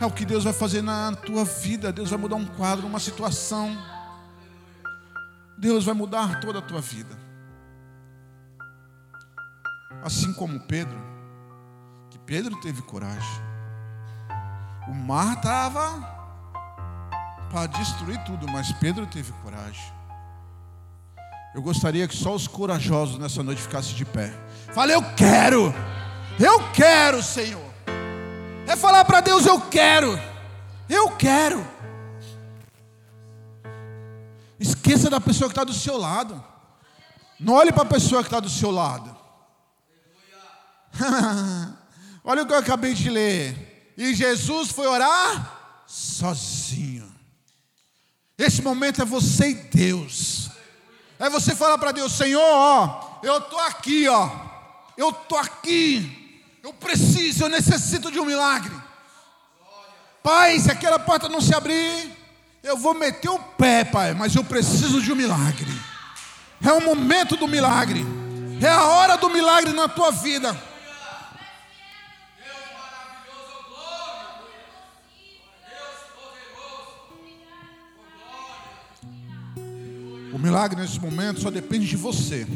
[0.00, 1.92] É o que Deus vai fazer na tua vida.
[1.92, 3.78] Deus vai mudar um quadro, uma situação.
[5.56, 7.27] Deus vai mudar toda a tua vida.
[10.02, 10.98] Assim como Pedro,
[12.10, 13.42] que Pedro teve coragem.
[14.88, 16.18] O mar estava
[17.50, 19.92] para destruir tudo, mas Pedro teve coragem.
[21.54, 24.32] Eu gostaria que só os corajosos nessa noite ficassem de pé.
[24.72, 25.74] Fale, eu quero,
[26.38, 27.68] eu quero, Senhor.
[28.66, 30.18] É falar para Deus, eu quero,
[30.88, 31.66] eu quero.
[34.60, 36.42] Esqueça da pessoa que está do seu lado.
[37.40, 39.16] Não olhe para a pessoa que está do seu lado.
[42.24, 43.94] Olha o que eu acabei de ler.
[43.96, 47.10] E Jesus foi orar sozinho.
[48.36, 50.50] Esse momento é você e Deus.
[51.18, 54.30] É você falar para Deus, Senhor, ó, eu tô aqui, ó.
[54.96, 56.42] Eu tô aqui.
[56.62, 58.72] Eu preciso, eu necessito de um milagre.
[60.22, 62.12] Pai, se aquela porta não se abrir,
[62.62, 65.70] eu vou meter o pé, Pai, mas eu preciso de um milagre.
[66.64, 68.04] É o momento do milagre.
[68.60, 70.56] É a hora do milagre na tua vida.
[80.32, 82.46] O milagre nesse momento só depende de você.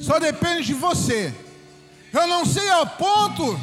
[0.00, 1.34] Só depende de você.
[2.12, 3.58] Eu não sei ao ponto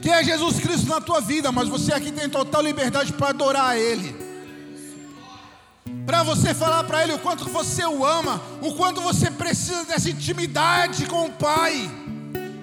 [0.00, 3.70] que é Jesus Cristo na tua vida, mas você aqui tem total liberdade para adorar
[3.70, 4.16] a Ele.
[6.06, 10.08] Para você falar para Ele o quanto você o ama, o quanto você precisa dessa
[10.08, 11.90] intimidade com o Pai.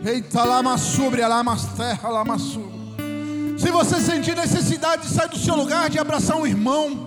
[0.03, 2.75] Eita, lama sobre, lama terra, lama sobre.
[3.57, 7.04] Se você sentir necessidade de sair do seu lugar, de abraçar um irmão,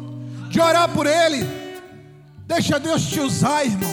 [0.48, 1.46] de orar por ele.
[2.46, 3.90] Deixa Deus te usar, irmão.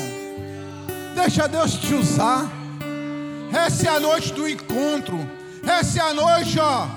[1.16, 2.50] Deixa Deus te usar.
[3.52, 5.18] Essa é a noite do encontro.
[5.66, 6.88] Essa é a noite, ó,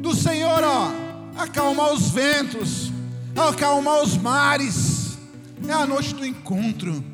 [0.00, 0.90] do Senhor, ó,
[1.36, 2.92] acalmar os ventos,
[3.34, 5.18] acalmar os mares.
[5.66, 7.04] É a noite do encontro.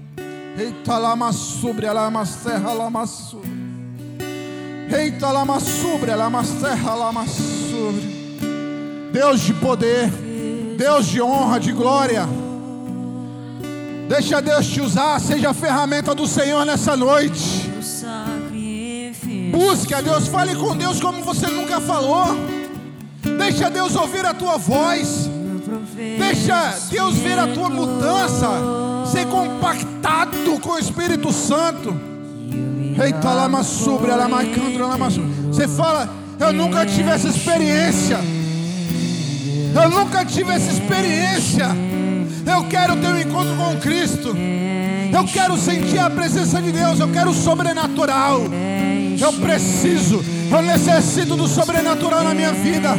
[0.58, 3.50] Eita lama sobre, lama serra, lama sobre.
[4.94, 8.12] Eita lama sobre, lama serra, lama sobre.
[9.12, 10.10] Deus de poder.
[10.82, 12.28] Deus de honra, de glória.
[14.08, 17.70] Deixa Deus te usar, seja a ferramenta do Senhor nessa noite.
[19.52, 22.36] Busque a Deus, fale com Deus como você nunca falou.
[23.38, 25.30] Deixa Deus ouvir a tua voz.
[26.18, 28.48] Deixa Deus ver a tua mudança.
[29.06, 31.94] Ser compactado com o Espírito Santo.
[33.00, 34.42] Eita, sobre, lama
[34.80, 35.08] lama
[35.46, 38.41] Você fala, eu nunca tive essa experiência.
[39.74, 41.68] Eu nunca tive essa experiência.
[42.46, 44.34] Eu quero ter um encontro com Cristo.
[45.12, 47.00] Eu quero sentir a presença de Deus.
[47.00, 48.40] Eu quero o sobrenatural.
[49.20, 50.22] Eu preciso.
[50.50, 52.90] Eu necessito do sobrenatural na minha vida.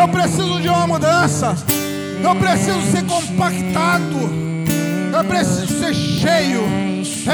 [0.00, 1.56] Eu preciso de uma mudança.
[2.22, 4.42] Eu preciso ser compactado.
[5.12, 6.62] Eu preciso ser cheio.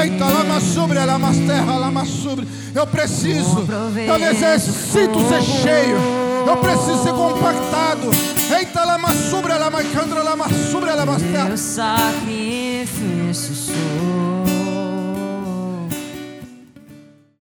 [0.01, 2.47] Eita, lama sobre, lama terra, lama sobre.
[2.75, 3.65] Eu preciso.
[4.07, 6.28] Eu necessito ser cheio.
[6.47, 8.09] Eu preciso ser compactado.
[8.57, 14.28] Eita, lama subra, lama candra, lama subra, lama Meu sacrifício sou.